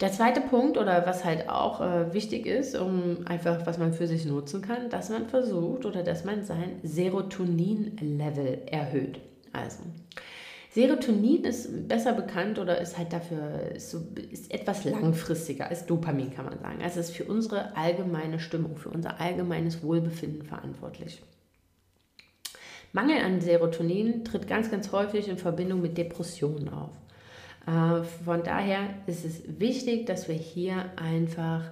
[0.00, 4.08] Der zweite Punkt oder was halt auch äh, wichtig ist, um einfach, was man für
[4.08, 9.20] sich nutzen kann, dass man versucht oder dass man sein Serotonin-Level erhöht.
[9.52, 9.78] Also,
[10.76, 16.34] Serotonin ist besser bekannt oder ist halt dafür ist, so, ist etwas langfristiger als Dopamin,
[16.34, 16.82] kann man sagen.
[16.82, 21.22] Also es ist für unsere allgemeine Stimmung, für unser allgemeines Wohlbefinden verantwortlich.
[22.92, 26.90] Mangel an Serotonin tritt ganz, ganz häufig in Verbindung mit Depressionen auf.
[27.66, 31.62] Äh, von daher ist es wichtig, dass wir hier einfach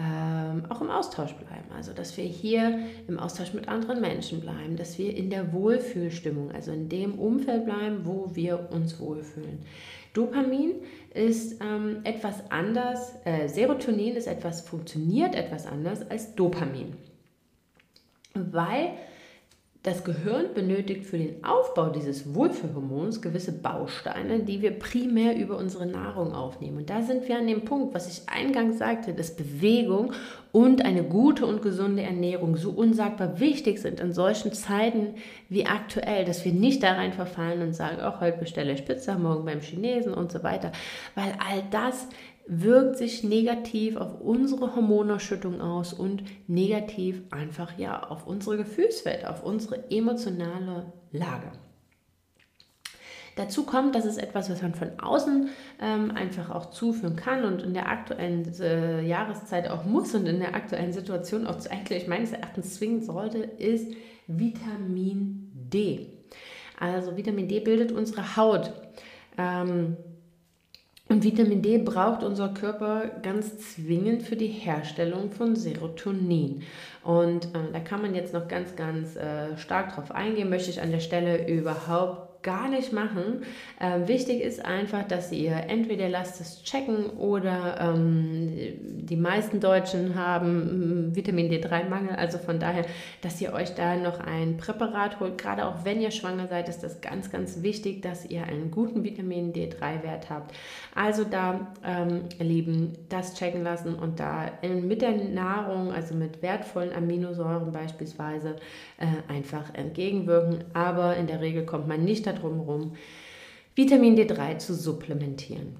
[0.00, 1.68] ähm, auch im Austausch bleiben.
[1.76, 6.52] Also, dass wir hier im Austausch mit anderen Menschen bleiben, dass wir in der Wohlfühlstimmung,
[6.52, 9.58] also in dem Umfeld bleiben, wo wir uns wohlfühlen.
[10.14, 10.72] Dopamin
[11.12, 16.94] ist ähm, etwas anders, äh, Serotonin ist etwas, funktioniert etwas anders als Dopamin.
[18.34, 18.92] Weil
[19.82, 25.86] das Gehirn benötigt für den Aufbau dieses Wohlfühlhormons gewisse Bausteine, die wir primär über unsere
[25.86, 26.78] Nahrung aufnehmen.
[26.78, 30.12] Und da sind wir an dem Punkt, was ich eingangs sagte, dass Bewegung
[30.52, 35.14] und eine gute und gesunde Ernährung so unsagbar wichtig sind in solchen Zeiten
[35.48, 39.16] wie aktuell, dass wir nicht da rein verfallen und sagen, auch heute bestelle ich Pizza,
[39.16, 40.72] morgen beim Chinesen und so weiter,
[41.14, 42.06] weil all das
[42.46, 49.44] wirkt sich negativ auf unsere Hormonausschüttung aus und negativ einfach ja auf unsere Gefühlswelt, auf
[49.44, 51.52] unsere emotionale Lage.
[53.36, 55.48] Dazu kommt, das ist etwas, was man von außen
[55.80, 60.40] ähm, einfach auch zuführen kann und in der aktuellen äh, Jahreszeit auch muss und in
[60.40, 63.94] der aktuellen Situation auch eigentlich meines Erachtens zwingen sollte, ist
[64.26, 66.08] Vitamin D.
[66.78, 68.72] Also Vitamin D bildet unsere Haut.
[69.38, 69.96] Ähm,
[71.10, 76.62] und Vitamin D braucht unser Körper ganz zwingend für die Herstellung von Serotonin.
[77.02, 80.80] Und äh, da kann man jetzt noch ganz, ganz äh, stark drauf eingehen, möchte ich
[80.80, 83.42] an der Stelle überhaupt gar nicht machen.
[83.80, 88.50] Ähm, wichtig ist einfach, dass ihr entweder lasst es checken oder ähm,
[88.82, 92.16] die meisten Deutschen haben hm, Vitamin D3-Mangel.
[92.16, 92.86] Also von daher,
[93.20, 95.36] dass ihr euch da noch ein Präparat holt.
[95.38, 99.04] Gerade auch wenn ihr schwanger seid, ist das ganz, ganz wichtig, dass ihr einen guten
[99.04, 100.54] Vitamin D3-Wert habt.
[100.94, 106.92] Also da, ähm, Lieben, das checken lassen und da mit der Nahrung, also mit wertvollen
[106.92, 108.56] Aminosäuren beispielsweise,
[108.98, 110.64] äh, einfach entgegenwirken.
[110.72, 112.96] Aber in der Regel kommt man nicht darum herum,
[113.74, 115.76] Vitamin D3 zu supplementieren.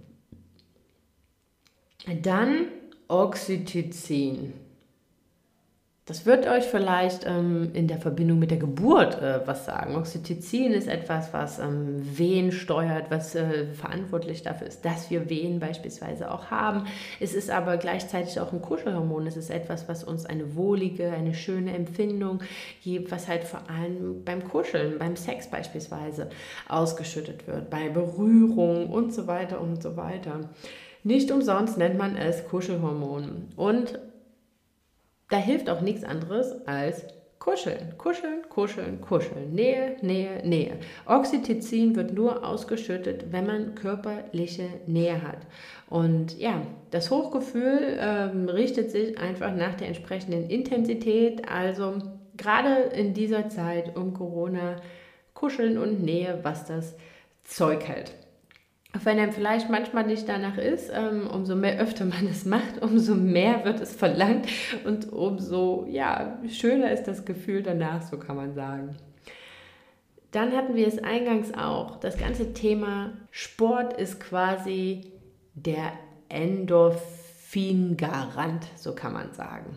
[2.23, 2.67] Dann
[3.09, 4.55] Oxytocin.
[6.11, 9.95] Das wird euch vielleicht ähm, in der Verbindung mit der Geburt äh, was sagen.
[9.95, 15.61] Oxytocin ist etwas, was ähm, Wehen steuert, was äh, verantwortlich dafür ist, dass wir Wehen
[15.61, 16.87] beispielsweise auch haben.
[17.21, 19.25] Es ist aber gleichzeitig auch ein Kuschelhormon.
[19.29, 22.41] Es ist etwas, was uns eine wohlige, eine schöne Empfindung
[22.83, 26.29] gibt, was halt vor allem beim Kuscheln, beim Sex beispielsweise
[26.69, 30.41] ausgeschüttet wird, bei Berührung und so weiter und so weiter.
[31.05, 33.53] Nicht umsonst nennt man es Kuschelhormon.
[33.55, 34.01] Und
[35.31, 37.07] da hilft auch nichts anderes als
[37.41, 39.55] Kuscheln, kuscheln, kuscheln, kuscheln.
[39.55, 40.77] Nähe, Nähe, Nähe.
[41.07, 45.39] Oxytocin wird nur ausgeschüttet, wenn man körperliche Nähe hat.
[45.89, 51.49] Und ja, das Hochgefühl ähm, richtet sich einfach nach der entsprechenden Intensität.
[51.49, 51.95] Also
[52.37, 54.77] gerade in dieser Zeit um Corona,
[55.33, 56.95] Kuscheln und Nähe, was das
[57.45, 58.13] Zeug hält.
[58.97, 62.83] Auch wenn einem vielleicht manchmal nicht danach ist, ähm, umso mehr öfter man es macht,
[62.87, 64.49] umso mehr wird es verlangt
[64.85, 68.97] und umso ja, schöner ist das Gefühl danach, so kann man sagen.
[70.33, 71.97] Dann hatten wir es eingangs auch.
[71.97, 75.13] Das ganze Thema Sport ist quasi
[75.55, 75.93] der
[76.29, 79.77] Endorphin-Garant, so kann man sagen.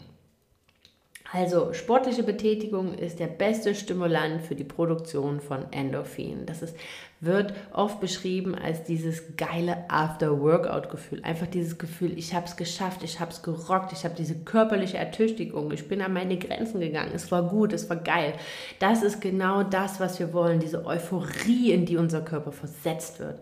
[1.35, 6.45] Also sportliche Betätigung ist der beste Stimulant für die Produktion von Endorphin.
[6.45, 6.75] Das ist,
[7.21, 11.23] wird oft beschrieben als dieses geile After-Workout-Gefühl.
[11.23, 14.97] Einfach dieses Gefühl, ich habe es geschafft, ich habe es gerockt, ich habe diese körperliche
[14.97, 18.33] Ertüchtigung, ich bin an meine Grenzen gegangen, es war gut, es war geil.
[18.77, 23.39] Das ist genau das, was wir wollen, diese Euphorie, in die unser Körper versetzt wird.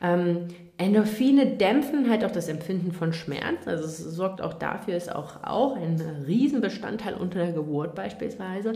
[0.00, 3.66] Ähm, Endorphine dämpfen halt auch das Empfinden von Schmerz.
[3.66, 8.72] Also es sorgt auch dafür, ist auch, auch ein Riesenbestandteil unter der Geburt beispielsweise.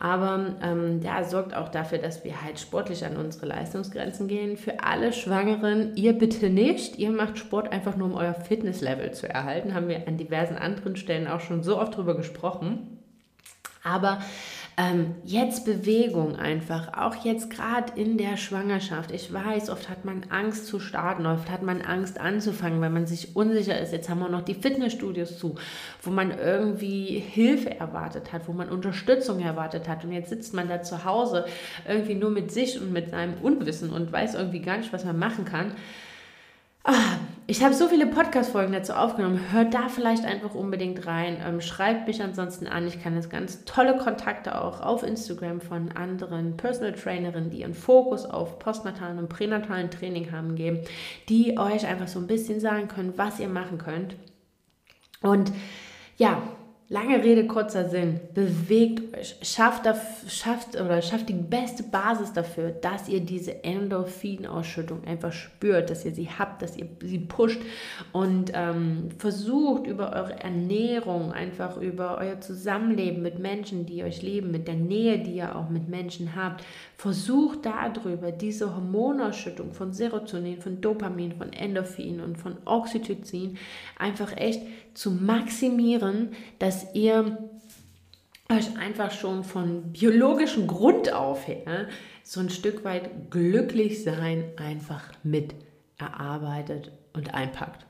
[0.00, 4.56] Aber ähm, ja, sorgt auch dafür, dass wir halt sportlich an unsere Leistungsgrenzen gehen.
[4.56, 6.98] Für alle Schwangeren, ihr bitte nicht.
[6.98, 9.74] Ihr macht Sport einfach nur, um euer Fitnesslevel zu erhalten.
[9.74, 12.98] Haben wir an diversen anderen Stellen auch schon so oft drüber gesprochen.
[13.84, 14.20] Aber
[14.78, 19.10] ähm, jetzt Bewegung einfach, auch jetzt gerade in der Schwangerschaft.
[19.10, 23.06] Ich weiß, oft hat man Angst zu starten, oft hat man Angst anzufangen, weil man
[23.06, 23.92] sich unsicher ist.
[23.92, 25.56] Jetzt haben wir noch die Fitnessstudios zu,
[26.00, 30.04] wo man irgendwie Hilfe erwartet hat, wo man Unterstützung erwartet hat.
[30.04, 31.44] Und jetzt sitzt man da zu Hause
[31.86, 35.18] irgendwie nur mit sich und mit seinem Unwissen und weiß irgendwie gar nicht, was man
[35.18, 35.72] machen kann.
[36.84, 39.52] Ah, ich habe so viele Podcast-Folgen dazu aufgenommen.
[39.52, 41.38] Hört da vielleicht einfach unbedingt rein.
[41.44, 42.86] Ähm, schreibt mich ansonsten an.
[42.86, 47.74] Ich kann jetzt ganz tolle Kontakte auch auf Instagram von anderen Personal Trainerinnen, die ihren
[47.74, 50.80] Fokus auf postnatalen und pränatalen Training haben, geben,
[51.28, 54.14] die euch einfach so ein bisschen sagen können, was ihr machen könnt.
[55.20, 55.52] Und
[56.16, 56.42] ja,
[56.92, 58.20] Lange Rede, kurzer Sinn.
[58.34, 59.36] Bewegt euch.
[59.40, 59.86] Schafft,
[60.28, 66.12] schafft, oder schafft die beste Basis dafür, dass ihr diese Endorphinausschüttung einfach spürt, dass ihr
[66.12, 67.62] sie habt, dass ihr sie pusht
[68.12, 74.50] und ähm, versucht über eure Ernährung, einfach über euer Zusammenleben mit Menschen, die euch lieben,
[74.50, 76.62] mit der Nähe, die ihr auch mit Menschen habt,
[77.02, 83.58] versucht darüber diese Hormonausschüttung von Serotonin, von Dopamin, von Endorphin und von Oxytocin
[83.98, 84.62] einfach echt
[84.94, 87.50] zu maximieren, dass ihr
[88.48, 91.88] euch einfach schon von biologischem Grund auf her
[92.22, 95.56] so ein Stück weit glücklich sein einfach mit
[95.98, 97.84] erarbeitet und einpackt.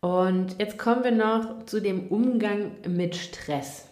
[0.00, 3.88] Und jetzt kommen wir noch zu dem Umgang mit Stress.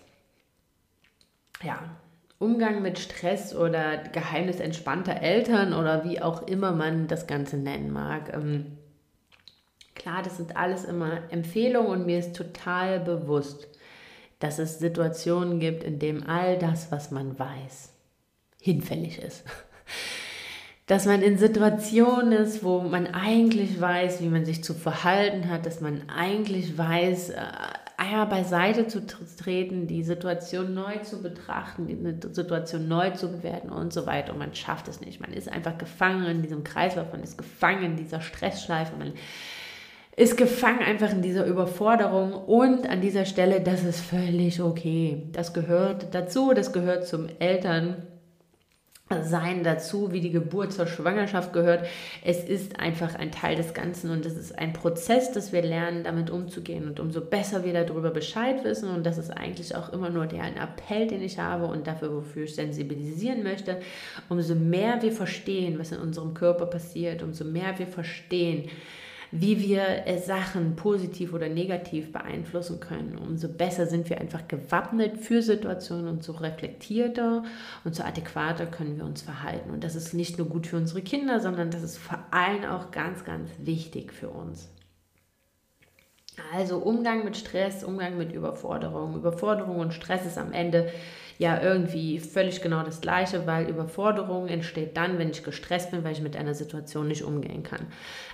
[1.63, 1.97] Ja,
[2.39, 7.93] Umgang mit Stress oder Geheimnis entspannter Eltern oder wie auch immer man das Ganze nennen
[7.93, 8.33] mag.
[8.33, 8.79] Ähm,
[9.99, 13.69] Klar, das sind alles immer Empfehlungen und mir ist total bewusst,
[14.39, 17.93] dass es Situationen gibt, in denen all das, was man weiß,
[18.61, 19.45] hinfällig ist.
[20.87, 25.67] dass man in Situationen ist, wo man eigentlich weiß, wie man sich zu verhalten hat,
[25.67, 27.43] dass man eigentlich weiß, äh,
[28.09, 29.01] Eier beiseite zu
[29.37, 34.33] treten, die Situation neu zu betrachten, die Situation neu zu bewerten und so weiter.
[34.33, 35.21] Und man schafft es nicht.
[35.21, 39.13] Man ist einfach gefangen in diesem Kreislauf, man ist gefangen in dieser Stressschleife, man
[40.17, 45.29] ist gefangen einfach in dieser Überforderung und an dieser Stelle, das ist völlig okay.
[45.33, 48.03] Das gehört dazu, das gehört zum Eltern
[49.23, 51.87] sein dazu, wie die Geburt zur Schwangerschaft gehört.
[52.23, 56.05] Es ist einfach ein Teil des Ganzen und es ist ein Prozess, dass wir lernen,
[56.05, 56.87] damit umzugehen.
[56.87, 60.45] Und umso besser wir darüber Bescheid wissen, und das ist eigentlich auch immer nur der
[60.45, 63.81] Appell, den ich habe und dafür, wofür ich sensibilisieren möchte,
[64.29, 68.69] umso mehr wir verstehen, was in unserem Körper passiert, umso mehr wir verstehen,
[69.31, 73.19] wie wir äh, Sachen positiv oder negativ beeinflussen können.
[73.19, 77.45] Umso besser sind wir einfach gewappnet für Situationen und so reflektierter
[77.85, 79.71] und so adäquater können wir uns verhalten.
[79.71, 82.91] Und das ist nicht nur gut für unsere Kinder, sondern das ist vor allem auch
[82.91, 84.69] ganz, ganz wichtig für uns.
[86.55, 89.17] Also Umgang mit Stress, Umgang mit Überforderung.
[89.17, 90.91] Überforderung und Stress ist am Ende
[91.39, 96.13] ja irgendwie völlig genau das Gleiche, weil Überforderung entsteht dann, wenn ich gestresst bin, weil
[96.13, 97.87] ich mit einer Situation nicht umgehen kann.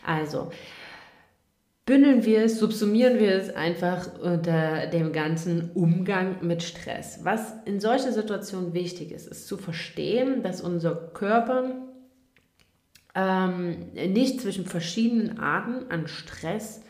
[0.06, 0.50] Also
[1.86, 7.20] bündeln wir es, subsumieren wir es einfach unter dem ganzen Umgang mit Stress.
[7.24, 11.74] Was in solchen Situationen wichtig ist, ist zu verstehen, dass unser Körper
[13.14, 16.82] ähm, nicht zwischen verschiedenen Arten an Stress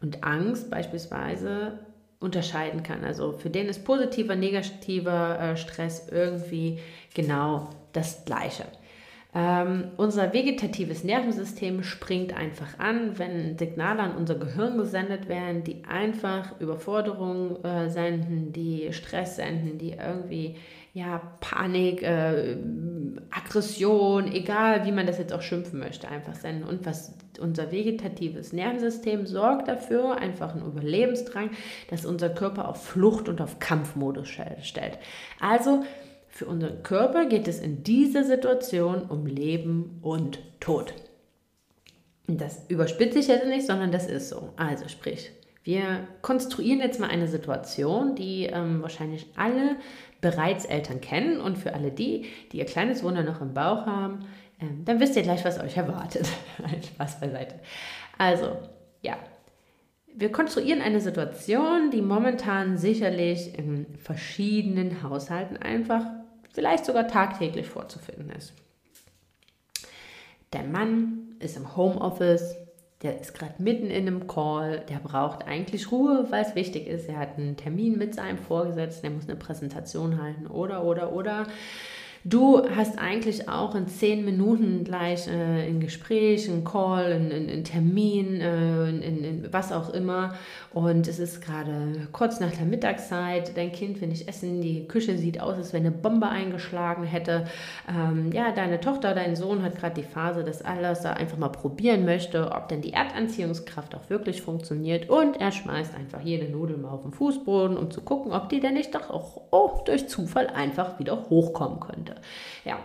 [0.00, 1.78] und Angst beispielsweise
[2.18, 3.04] unterscheiden kann.
[3.04, 6.80] Also für den ist positiver, negativer äh, Stress irgendwie
[7.14, 8.64] genau das gleiche.
[9.32, 15.84] Ähm, unser vegetatives Nervensystem springt einfach an, wenn Signale an unser Gehirn gesendet werden, die
[15.88, 20.56] einfach Überforderung äh, senden, die Stress senden, die irgendwie
[20.92, 22.56] ja Panik, äh,
[23.30, 26.68] Aggression, egal wie man das jetzt auch schimpfen möchte, einfach senden.
[26.68, 31.50] Und was unser vegetatives Nervensystem sorgt dafür, einfach ein Überlebensdrang,
[31.88, 34.98] dass unser Körper auf Flucht und auf Kampfmodus stellt.
[35.38, 35.84] Also
[36.30, 40.94] für unseren Körper geht es in dieser Situation um Leben und Tod.
[42.26, 44.52] Das überspitze ich jetzt nicht, sondern das ist so.
[44.56, 45.32] Also sprich,
[45.64, 49.76] wir konstruieren jetzt mal eine Situation, die ähm, wahrscheinlich alle
[50.20, 54.20] bereits Eltern kennen und für alle die, die ihr kleines Wunder noch im Bauch haben,
[54.60, 56.28] ähm, dann wisst ihr gleich, was euch erwartet.
[56.94, 57.56] Spaß beiseite.
[58.18, 58.56] Also,
[59.02, 59.18] ja.
[60.12, 66.04] Wir konstruieren eine Situation, die momentan sicherlich in verschiedenen Haushalten einfach
[66.52, 68.52] vielleicht sogar tagtäglich vorzufinden ist.
[70.52, 72.56] Der Mann ist im Homeoffice,
[73.02, 77.08] der ist gerade mitten in einem Call, der braucht eigentlich Ruhe, weil es wichtig ist.
[77.08, 81.46] Er hat einen Termin mit seinem Vorgesetzten, er muss eine Präsentation halten oder, oder, oder.
[82.22, 88.42] Du hast eigentlich auch in zehn Minuten gleich äh, ein Gespräch, ein Call, ein, Termin,
[88.42, 90.34] äh, in, in, was auch immer.
[90.74, 93.56] Und es ist gerade kurz nach der Mittagszeit.
[93.56, 94.60] Dein Kind will nicht essen.
[94.60, 97.46] Die Küche sieht aus, als wenn eine Bombe eingeschlagen hätte.
[97.88, 101.48] Ähm, ja, deine Tochter, dein Sohn hat gerade die Phase, dass alles da einfach mal
[101.48, 105.08] probieren möchte, ob denn die Erdanziehungskraft auch wirklich funktioniert.
[105.08, 108.60] Und er schmeißt einfach jede Nudel mal auf den Fußboden, um zu gucken, ob die
[108.60, 112.20] denn nicht doch auch oh, durch Zufall einfach wieder hochkommen könnte könnte.
[112.64, 112.78] Ja.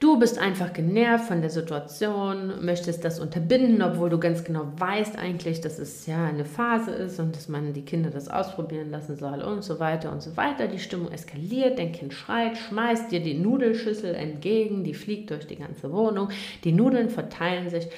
[0.00, 5.18] Du bist einfach genervt von der Situation, möchtest das unterbinden, obwohl du ganz genau weißt
[5.18, 9.16] eigentlich, dass es ja eine Phase ist und dass man die Kinder das ausprobieren lassen
[9.16, 10.68] soll und so weiter und so weiter.
[10.68, 15.56] Die Stimmung eskaliert, dein Kind schreit, schmeißt dir die Nudelschüssel entgegen, die fliegt durch die
[15.56, 16.28] ganze Wohnung,
[16.62, 17.88] die Nudeln verteilen sich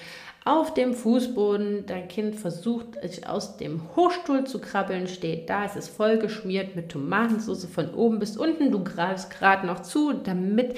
[0.45, 1.87] auf dem Fußboden.
[1.87, 6.77] Dein Kind versucht, sich aus dem Hochstuhl zu krabbeln, steht da, es ist voll geschmiert
[6.77, 8.71] mit Tomatensauce von oben bis unten.
[8.71, 10.77] Du greifst gerade noch zu, damit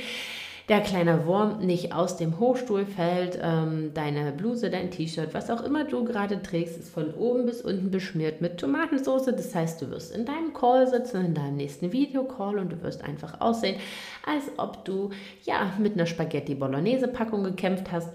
[0.68, 3.38] der kleine Wurm nicht aus dem Hochstuhl fällt.
[3.42, 7.62] Ähm, deine Bluse, dein T-Shirt, was auch immer du gerade trägst, ist von oben bis
[7.62, 9.26] unten beschmiert mit Tomatensauce.
[9.26, 13.02] Das heißt, du wirst in deinem Call sitzen, in deinem nächsten Videocall und du wirst
[13.02, 13.76] einfach aussehen,
[14.24, 15.10] als ob du
[15.42, 18.08] ja mit einer Spaghetti Bolognese Packung gekämpft hast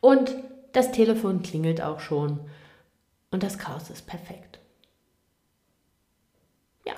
[0.00, 0.34] und
[0.72, 2.40] das Telefon klingelt auch schon
[3.30, 4.58] und das Chaos ist perfekt.
[6.86, 6.94] Ja,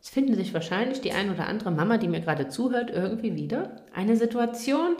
[0.00, 3.84] es finden sich wahrscheinlich die ein oder andere Mama, die mir gerade zuhört, irgendwie wieder.
[3.94, 4.96] Eine Situation,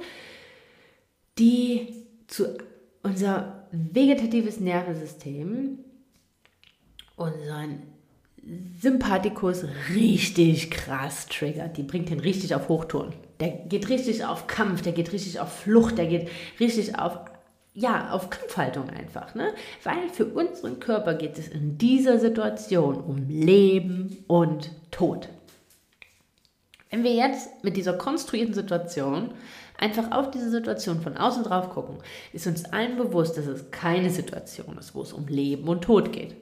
[1.39, 2.57] die zu
[3.03, 5.79] unser vegetatives Nervensystem,
[7.17, 7.94] unseren
[8.81, 9.65] Sympathikus
[9.95, 11.77] richtig krass triggert.
[11.77, 13.13] Die bringt den richtig auf Hochtouren.
[13.41, 16.29] Der geht richtig auf Kampf, der geht richtig auf Flucht, der geht
[16.61, 17.19] richtig auf,
[17.73, 19.35] ja, auf Kampfhaltung einfach.
[19.35, 19.55] Ne?
[19.83, 25.29] Weil für unseren Körper geht es in dieser Situation um Leben und Tod.
[26.91, 29.33] Wenn wir jetzt mit dieser konstruierten Situation
[29.79, 31.99] einfach auf diese Situation von außen drauf gucken,
[32.33, 36.13] ist uns allen bewusst, dass es keine Situation ist, wo es um Leben und Tod
[36.13, 36.37] geht.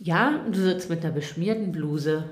[0.00, 2.30] Ja, du sitzt mit einer beschmierten Bluse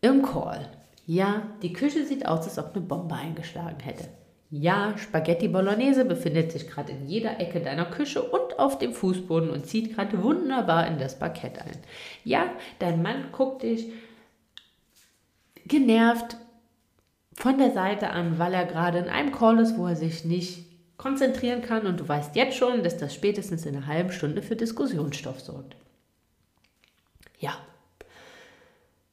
[0.00, 0.68] im Call.
[1.06, 4.08] Ja, die Küche sieht aus, als ob eine Bombe eingeschlagen hätte.
[4.50, 9.50] Ja, Spaghetti Bolognese befindet sich gerade in jeder Ecke deiner Küche und auf dem Fußboden
[9.50, 11.76] und zieht gerade wunderbar in das Parkett ein.
[12.24, 12.46] Ja,
[12.78, 13.92] dein Mann guckt dich
[15.66, 16.36] genervt
[17.34, 20.66] von der Seite an, weil er gerade in einem Call ist, wo er sich nicht
[20.96, 24.56] konzentrieren kann und du weißt jetzt schon, dass das spätestens in einer halben Stunde für
[24.56, 25.76] Diskussionsstoff sorgt.
[27.44, 27.58] Ja,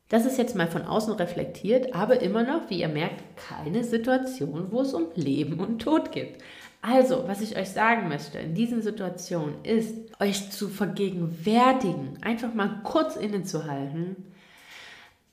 [0.08, 4.68] das ist jetzt mal von außen reflektiert, aber immer noch, wie ihr merkt, keine Situation,
[4.72, 6.38] wo es um Leben und Tod geht.
[6.82, 12.80] Also, was ich euch sagen möchte in diesen Situationen ist, euch zu vergegenwärtigen, einfach mal
[12.86, 14.16] kurz innezuhalten,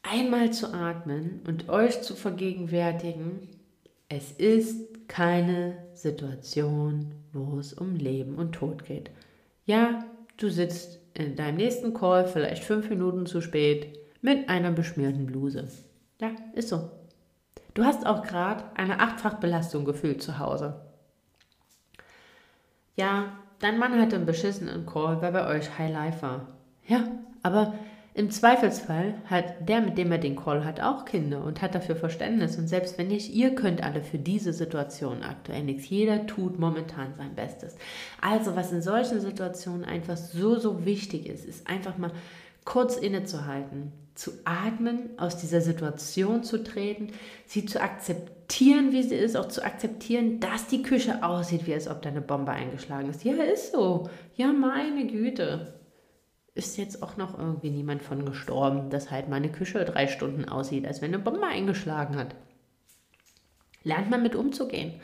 [0.02, 3.48] einmal zu atmen und euch zu vergegenwärtigen,
[4.08, 9.10] es ist keine Situation, wo es um Leben und Tod geht.
[9.66, 10.04] Ja,
[10.36, 15.68] du sitzt in deinem nächsten Call vielleicht fünf Minuten zu spät mit einer beschmierten Bluse.
[16.20, 16.90] Ja, ist so.
[17.74, 20.80] Du hast auch gerade eine Achtfachbelastung gefühlt zu Hause.
[22.96, 26.48] Ja, dein Mann hatte einen beschissenen Call, weil bei euch High Life war.
[26.86, 27.04] Ja,
[27.42, 27.74] aber
[28.18, 31.94] im Zweifelsfall hat der, mit dem er den Call hat, auch Kinder und hat dafür
[31.94, 32.58] Verständnis.
[32.58, 35.88] Und selbst wenn nicht, ihr könnt alle für diese Situation aktuell nichts.
[35.88, 37.76] Jeder tut momentan sein Bestes.
[38.20, 42.10] Also, was in solchen Situationen einfach so, so wichtig ist, ist einfach mal
[42.64, 47.12] kurz innezuhalten, zu atmen, aus dieser Situation zu treten,
[47.46, 51.86] sie zu akzeptieren, wie sie ist, auch zu akzeptieren, dass die Küche aussieht, wie als
[51.86, 53.22] ob da eine Bombe eingeschlagen ist.
[53.22, 54.10] Ja, ist so.
[54.34, 55.77] Ja, meine Güte.
[56.58, 60.88] Ist jetzt auch noch irgendwie niemand von gestorben, dass halt meine Küche drei Stunden aussieht,
[60.88, 62.34] als wenn eine Bombe eingeschlagen hat.
[63.84, 64.94] Lernt mal mit umzugehen.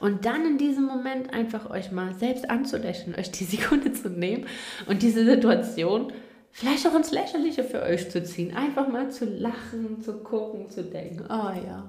[0.00, 4.46] Und dann in diesem Moment einfach euch mal selbst anzulächeln, euch die Sekunde zu nehmen
[4.88, 6.12] und diese Situation
[6.50, 8.56] vielleicht auch ins Lächerliche für euch zu ziehen.
[8.56, 11.88] Einfach mal zu lachen, zu gucken, zu denken, oh ja.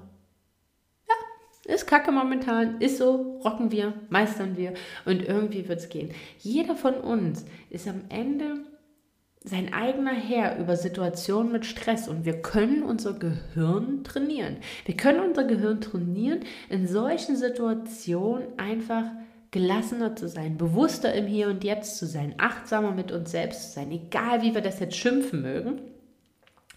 [1.08, 4.74] Ja, ist kacke momentan, ist so, rocken wir, meistern wir
[5.06, 6.12] und irgendwie wird es gehen.
[6.38, 8.67] Jeder von uns ist am Ende
[9.48, 14.58] sein eigener Herr über Situationen mit Stress und wir können unser Gehirn trainieren.
[14.84, 19.04] Wir können unser Gehirn trainieren, in solchen Situationen einfach
[19.50, 23.74] gelassener zu sein, bewusster im Hier und Jetzt zu sein, achtsamer mit uns selbst zu
[23.76, 25.80] sein, egal wie wir das jetzt schimpfen mögen.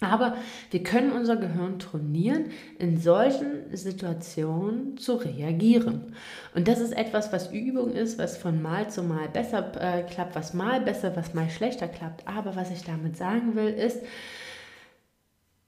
[0.01, 0.35] Aber
[0.71, 2.45] wir können unser Gehirn trainieren,
[2.79, 6.15] in solchen Situationen zu reagieren.
[6.55, 10.35] Und das ist etwas, was Übung ist, was von Mal zu Mal besser äh, klappt,
[10.35, 12.27] was mal besser, was mal schlechter klappt.
[12.27, 13.99] Aber was ich damit sagen will, ist,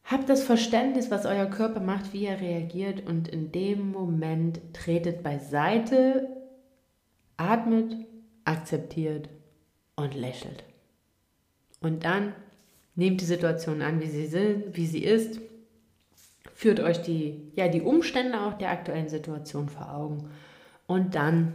[0.06, 5.24] Habt das Verständnis, was euer Körper macht, wie er reagiert und in dem Moment tretet
[5.24, 6.28] beiseite,
[7.38, 7.96] atmet,
[8.44, 9.30] akzeptiert
[9.96, 10.66] und lächelt.
[11.80, 12.34] Und dann
[12.96, 15.40] nehmt die Situation an, wie sie sind, wie sie ist,
[16.54, 20.30] führt euch die, ja, die Umstände auch der aktuellen Situation vor Augen.
[20.88, 21.54] Und dann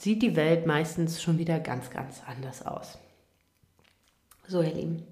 [0.00, 2.98] sieht die Welt meistens schon wieder ganz, ganz anders aus.
[4.48, 5.02] So, ihr Lieben,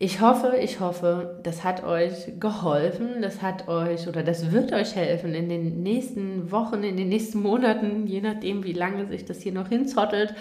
[0.00, 4.94] ich hoffe, ich hoffe, das hat euch geholfen, das hat euch oder das wird euch
[4.94, 9.42] helfen in den nächsten Wochen, in den nächsten Monaten, je nachdem, wie lange sich das
[9.42, 10.34] hier noch hinzottelt,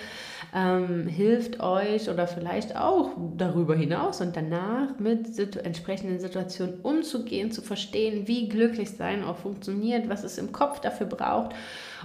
[0.57, 7.51] ähm, hilft euch oder vielleicht auch darüber hinaus und danach mit situ entsprechenden Situationen umzugehen,
[7.51, 11.51] zu verstehen, wie glücklich sein auch funktioniert, was es im Kopf dafür braucht.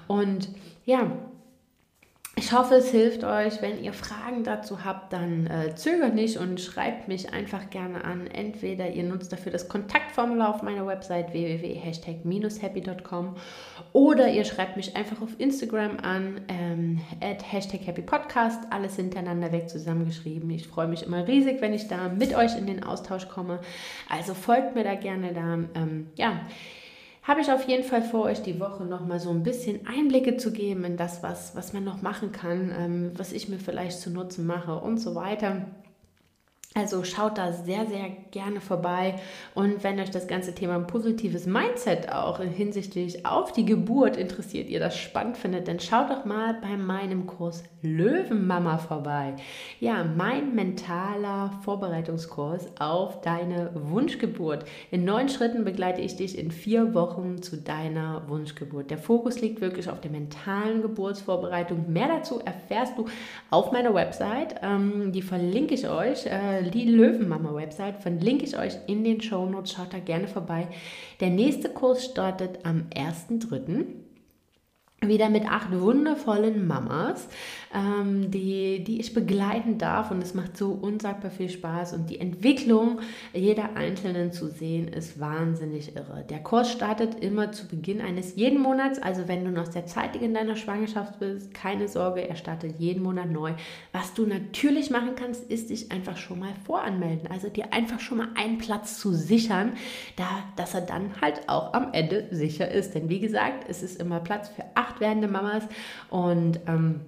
[0.07, 0.51] Und
[0.85, 1.11] ja,
[2.53, 3.63] ich hoffe, es hilft euch.
[3.63, 8.27] Wenn ihr Fragen dazu habt, dann äh, zögert nicht und schreibt mich einfach gerne an.
[8.27, 13.37] Entweder ihr nutzt dafür das Kontaktformular auf meiner Website www.hashtag-happy.com
[13.95, 19.51] oder ihr schreibt mich einfach auf Instagram an, ähm, at Hashtag Happy Podcast, alles hintereinander
[19.51, 20.51] weg zusammengeschrieben.
[20.51, 23.61] Ich freue mich immer riesig, wenn ich da mit euch in den Austausch komme.
[24.11, 25.55] Also folgt mir da gerne da.
[25.75, 26.43] Ähm, ja,
[27.23, 30.37] habe ich auf jeden Fall vor, euch die Woche noch mal so ein bisschen Einblicke
[30.37, 34.01] zu geben in das, was, was man noch machen kann, ähm, was ich mir vielleicht
[34.01, 35.67] zu Nutzen mache und so weiter.
[36.75, 39.17] Also schaut da sehr, sehr gerne vorbei.
[39.55, 44.81] Und wenn euch das ganze Thema positives Mindset auch hinsichtlich auf die Geburt interessiert, ihr
[44.81, 49.35] das spannend findet, dann schaut doch mal bei meinem Kurs Löwenmama vorbei.
[49.81, 54.65] Ja, mein mentaler Vorbereitungskurs auf deine Wunschgeburt.
[54.91, 58.91] In neun Schritten begleite ich dich in vier Wochen zu deiner Wunschgeburt.
[58.91, 61.93] Der Fokus liegt wirklich auf der mentalen Geburtsvorbereitung.
[61.93, 63.07] Mehr dazu erfährst du
[63.51, 64.55] auf meiner Website.
[64.63, 66.27] Ähm, die verlinke ich euch.
[66.71, 69.73] Die Löwenmama-Website verlinke ich euch in den Show Notes.
[69.73, 70.69] Schaut da gerne vorbei.
[71.21, 74.02] Der nächste Kurs startet am 1.3
[75.09, 77.29] wieder mit acht wundervollen Mamas,
[77.75, 80.11] ähm, die, die ich begleiten darf.
[80.11, 81.93] Und es macht so unsagbar viel Spaß.
[81.95, 83.01] Und die Entwicklung
[83.33, 86.25] jeder Einzelnen zu sehen, ist wahnsinnig irre.
[86.29, 89.01] Der Kurs startet immer zu Beginn eines jeden Monats.
[89.01, 93.03] Also wenn du noch sehr zeitig in deiner Schwangerschaft bist, keine Sorge, er startet jeden
[93.03, 93.53] Monat neu.
[93.93, 97.31] Was du natürlich machen kannst, ist dich einfach schon mal voranmelden.
[97.31, 99.73] Also dir einfach schon mal einen Platz zu sichern,
[100.17, 100.25] da,
[100.57, 102.95] dass er dann halt auch am Ende sicher ist.
[102.95, 105.65] Denn wie gesagt, es ist immer Platz für acht werdende Mamas
[106.11, 107.01] und ähm,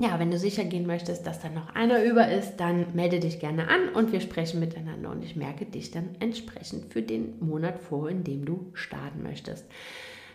[0.00, 3.40] ja, wenn du sicher gehen möchtest, dass da noch einer über ist, dann melde dich
[3.40, 7.80] gerne an und wir sprechen miteinander und ich merke dich dann entsprechend für den Monat
[7.80, 9.64] vor, in dem du starten möchtest.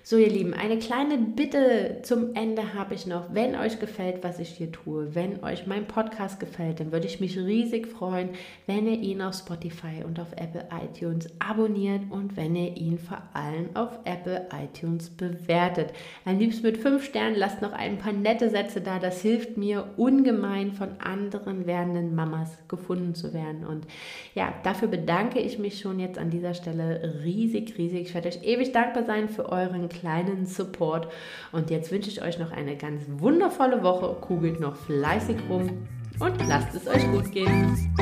[0.06, 3.34] So, ihr Lieben, eine kleine Bitte zum Ende habe ich noch.
[3.34, 7.22] Wenn euch gefällt, was ich hier tue, wenn euch mein Podcast gefällt, dann würde ich
[7.22, 8.32] mich riesig freuen,
[8.68, 13.24] wenn ihr ihn auf Spotify und auf Apple iTunes abonniert und wenn ihr ihn vor
[13.32, 15.94] allem auf Apple iTunes bewertet.
[16.26, 19.00] Am liebsten mit fünf Sternen, lasst noch ein paar nette Sätze da.
[19.00, 23.66] Das hilft mir ungemein von anderen werdenden Mamas gefunden zu werden.
[23.66, 23.88] Und
[24.36, 28.02] ja, dafür bedanke ich mich schon jetzt an dieser Stelle riesig, riesig.
[28.02, 31.08] Ich werde euch ewig dankbar sein für euren kleinen Support.
[31.52, 34.16] Und jetzt wünsche ich euch noch eine ganz wundervolle Woche.
[34.20, 35.88] Kugelt noch fleißig rum
[36.20, 37.94] und lasst es euch gut gehen.